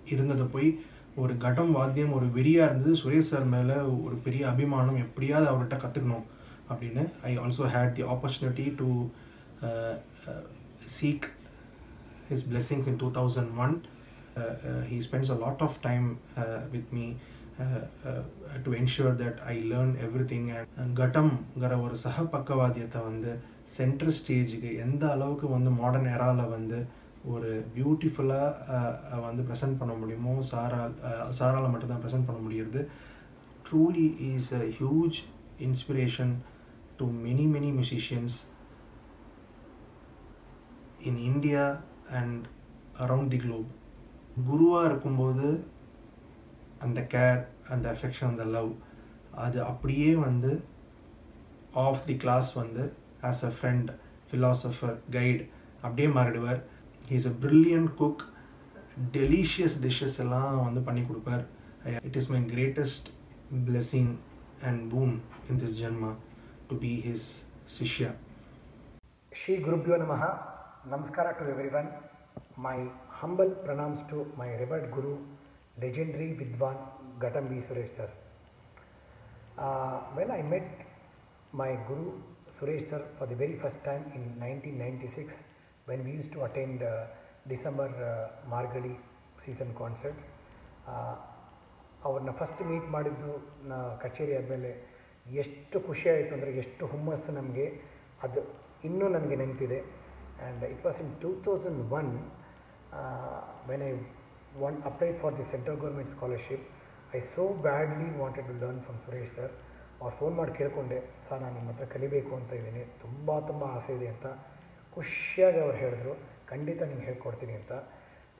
[0.05, 0.69] இருந்ததை போய்
[1.15, 2.95] ஒரு கடம் வாத்தியம் ஒரு வெறியாக இருந்தது.
[3.03, 6.27] சுரேஷ் சார் மேலே ஒரு பெரிய அபிமானம் எப்படியாவது அவர்கிட்ட கற்றுக்கணும்
[6.71, 8.89] அப்படின்னு I also had the opportunity to
[10.97, 11.27] seek
[12.29, 13.87] his blessings in 2001.
[14.37, 17.17] Uh, uh, he spends a lot of time uh, with me
[17.59, 17.65] uh,
[18.05, 18.23] uh,
[18.65, 20.45] to ensure that I learn everything.
[20.51, 23.31] And கட்டம்ங்கிற ஒரு சக பக்கவாதியத்தை வந்து
[23.77, 26.79] சென்ட்ரல் ஸ்டேஜுக்கு எந்த அளவுக்கு வந்து modern எராவில் வந்து
[27.25, 30.95] ஒரு பியூட்டிஃபுல்லாக வந்து ப்ரெசென்ட் பண்ண முடியுமோ சாரால்
[31.39, 32.83] சாரால் மட்டும்தான் ப்ரெசென்ட் பண்ண முடியுது
[33.69, 35.19] truly is a huge
[35.69, 36.35] inspiration
[37.01, 38.37] to many many musicians
[41.09, 41.65] in India
[42.11, 42.45] and
[42.99, 43.71] around the globe
[44.49, 45.65] குருவாக இருக்கும்போது
[46.79, 48.73] அந்த கேர் அந்த அஃபெக்ஷன் அந்த லவ்
[49.45, 50.65] அது அப்படியே வந்து
[51.73, 52.93] ஆஃப் தி கிளாஸ் வந்து
[53.23, 53.91] as a friend
[54.31, 55.49] philosopher guide
[55.83, 56.61] அப்படியே மாறிடுவார்.
[57.11, 58.23] He's a brilliant cook
[59.13, 61.45] delicious dishes எல்லாம் வந்து பண்ணி கொடுப்பார்.
[62.05, 63.09] It is my greatest
[63.67, 64.09] blessing
[64.63, 66.15] and boon in this janma
[66.69, 67.29] to be his
[67.79, 68.11] shishya
[69.33, 70.31] Sri குருப்யோ நமஹா.
[70.91, 71.45] Namaskara to
[71.79, 71.89] everyone
[72.65, 72.75] my
[73.21, 75.15] humble pranams to my revered guru
[75.85, 76.79] legendary vidwan
[77.27, 78.13] ghatam B Suresh sir
[80.17, 80.77] well I met
[81.61, 82.07] my guru
[82.59, 85.41] Suresh sir for the very first time in nineteen ninety six
[85.91, 86.85] when we used to attend
[87.55, 87.97] December
[88.55, 88.95] Margazhi
[89.45, 90.29] season concerts
[92.07, 93.35] ಅವ್ರನ್ನ first meet ಮಾಡಿದ್ದು,
[93.71, 93.75] ನ,
[94.05, 94.73] ಕಚೇರಿ ಆದಮೇಲೆ
[95.45, 97.69] ಎಷ್ಟು ಖುಷಿ ಆಯಿತು ಅಂದರೆ ಎಷ್ಟು ಹುಮ್ಮಸ್ಸು ನಮಗೆ.
[98.27, 98.41] ಅದು
[98.85, 99.79] ಇನ್ನೂ ನನಗೆ ನೆನಪಿದೆ.
[100.39, 102.23] And it was in 2001
[102.93, 103.95] uh, when I
[104.55, 106.61] won, applied for the central government scholarship.
[107.17, 109.53] I so badly wanted to learn from Suresh sir
[110.01, 112.83] ಅವ್ರು ಫೋನ್ ಮಾಡಿ ಕೇಳಿಕೊಂಡೆ ಸರ್ ನಾನು ನಿಮ್ಮ ಹತ್ರ ಕಲಿಬೇಕು ಅಂತ ಇದ್ದೀನಿ.
[113.03, 114.27] ತುಂಬ ತುಂಬ ಆಸೆ ಇದೆ ಅಂತ
[114.97, 116.13] ಖುಷಿಯಾಗಿ ಅವ್ರು ಹೇಳಿದ್ರು.
[116.51, 117.73] ಖಂಡಿತ ನಿಮ್ಗೆ ಹೇಳ್ಕೊಡ್ತೀನಿ ಅಂತ.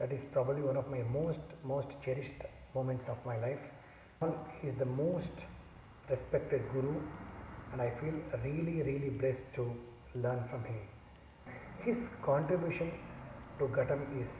[0.01, 2.43] That is probably one of my most most cherished
[2.77, 3.65] moments of my life
[4.57, 5.41] he is the most
[6.15, 9.67] respected guru and I feel really really blessed to
[10.27, 10.85] learn from him
[11.87, 12.91] His contribution
[13.59, 14.31] to Gatam is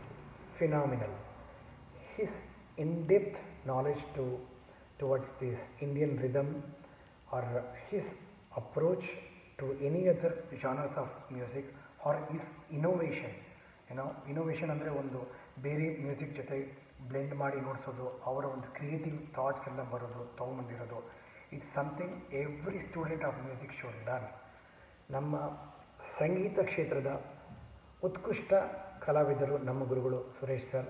[0.59, 1.11] phenomenal.
[2.17, 2.33] His
[2.79, 4.25] in-depth knowledge to
[5.01, 6.49] towards this Indian rhythm
[7.31, 7.43] or
[7.91, 8.05] his
[8.57, 9.05] approach
[9.59, 11.67] to any other genres of music
[12.05, 13.31] or his innovation.
[13.91, 15.19] You know, innovation ಅಂದರೆ ಒಂದು
[15.65, 16.57] ಬೇರೆ music ಜೊತೆ
[17.11, 20.99] blend ಮಾಡಿ ನೋಡಿಸೋದು ಅವರ ಒಂದು creative thoughts ಎಲ್ಲ ಬರೋದು ತೊಗೊಂಬಂದಿರೋದು
[21.55, 24.27] it's something every student of music should done
[25.17, 25.35] ನಮ್ಮ
[26.19, 27.11] ಸಂಗೀತ ಕ್ಷೇತ್ರದ
[28.05, 28.53] ಉತ್ಕೃಷ್ಟ
[29.01, 30.87] ಕಲಾವಿದರು ನಮ್ಮ ಗುರುಗಳು ಸುರೇಶ್ ಸರ್.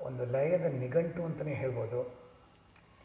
[0.00, 2.24] ಒಂದು ಲಯದ ನಿಘಂಟು ಅಂತಲೇ ಹೇಳ್ಬೋದು.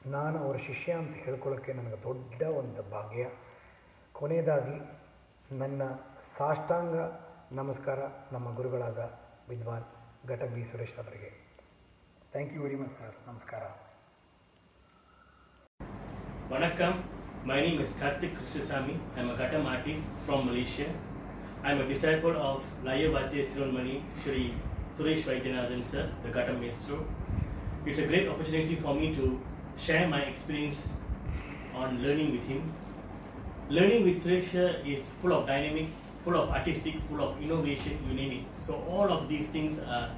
[0.06, 3.30] ನಾನು ಅವರ ಶಿಷ್ಯ ಅಂತ ಹೇಳ್ಕೊಳ್ಳೋಕ್ಕೆ ನನಗೆ ದೊಡ್ಡ ಒಂದು ಭಾಗ್ಯ.
[4.14, 4.78] ಕೊನೆಯದಾಗಿ
[5.58, 5.82] ನನ್ನ
[6.38, 6.96] ಸಾಷ್ಟಾಂಗ
[7.52, 8.00] ನಮಸ್ಕಾರ
[8.32, 9.20] ನಮ್ಮ ಗುರುಗಳಾದ
[9.50, 9.86] ವಿದ್ವಾನ್
[10.28, 11.30] ಘಟಕ್ ಬಿ ಸುರೇಶ್ ಅವರಿಗೆ.
[12.32, 13.64] Thank you very much sir ನಮಸ್ಕಾರ.
[16.52, 16.94] Vanakkam,
[17.48, 18.96] morning miss Shastri Karthik Krishnasamy.
[19.18, 20.50] I'm a artist artist from
[21.64, 21.68] Malaysia.
[21.68, 24.54] I'm a disciple of Laya Bhatya Siromani Shri
[24.98, 27.06] Suresh Vaidyanathan sir, the Ghatam Maestro.
[27.86, 29.40] It's a great opportunity for me to
[29.78, 31.00] share my experience
[31.76, 32.72] on learning with him.
[33.70, 38.32] Learning with Suresh is full of dynamics, full of artistic, full of innovation, you name
[38.32, 38.44] it.
[38.66, 40.10] So all of these things are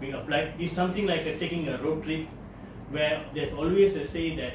[0.00, 0.54] being applied.
[0.58, 2.26] It's something like a, taking a road trip
[2.90, 4.54] where there's always a say that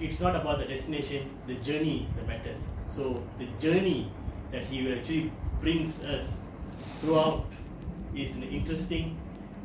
[0.00, 2.68] it's not about the destination, the journey that matters.
[2.86, 4.12] So the journey
[4.52, 6.40] that he will actually brings us
[7.00, 7.46] throughout
[8.14, 9.16] is interesting,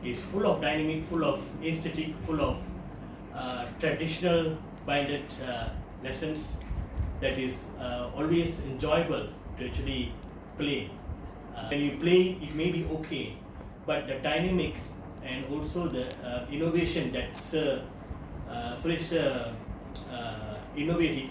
[0.03, 2.57] is full of dynamic, full of aesthetic, full of
[3.35, 5.69] uh, traditional binded uh,
[6.03, 6.59] lessons
[7.21, 9.27] that is uh, always enjoyable
[9.57, 10.11] to actually
[10.57, 10.89] play.
[11.55, 13.35] Uh, when you play, it may be okay,
[13.85, 17.81] but the dynamics and also the uh, innovation that Sir
[18.49, 19.51] uh, Suresh uh,
[20.75, 21.29] innovated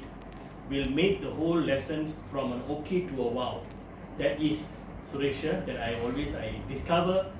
[0.70, 3.62] will make the whole lessons from an okay to a wow.
[4.20, 4.76] That is
[5.10, 7.32] Suresha that I always I discover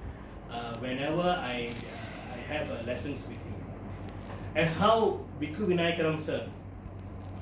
[0.51, 3.55] uh, whenever I, uh, I have uh, lessons with him.
[4.57, 6.47] As how Bhikkhu Vinayakaram sir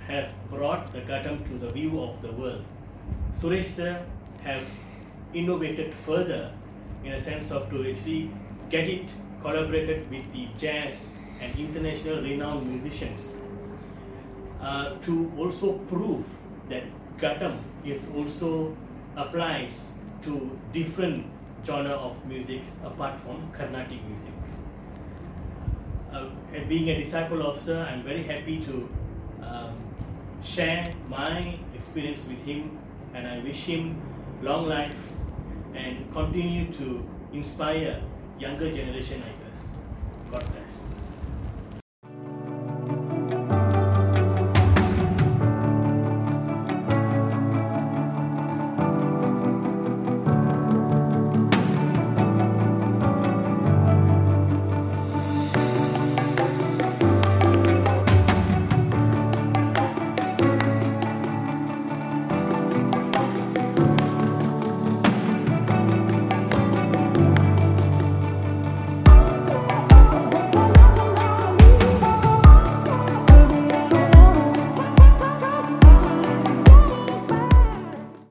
[0.09, 2.64] have brought the Ghatam to the view of the world,
[3.32, 4.03] Suresh sir
[4.43, 4.66] have
[5.32, 6.51] innovated further
[7.05, 8.32] in a sense of to actually
[8.70, 9.09] get it
[9.41, 13.36] collaborated with the jazz and international renowned musicians
[14.61, 16.28] uh, to also prove
[16.68, 16.82] that
[17.18, 18.76] Ghatam is also
[19.19, 19.93] applies
[20.23, 21.27] to different
[21.66, 24.62] genre of musics apart from Carnatic musics.
[26.12, 28.89] Uh, as being a disciple of Sir, I'm very happy to
[29.43, 29.77] um,
[30.43, 32.79] share my experience with him
[33.14, 34.01] and I wish him
[34.41, 35.12] long life
[35.75, 38.01] and continue to inspire
[38.39, 39.77] younger generation like us.
[40.31, 40.88] God bless.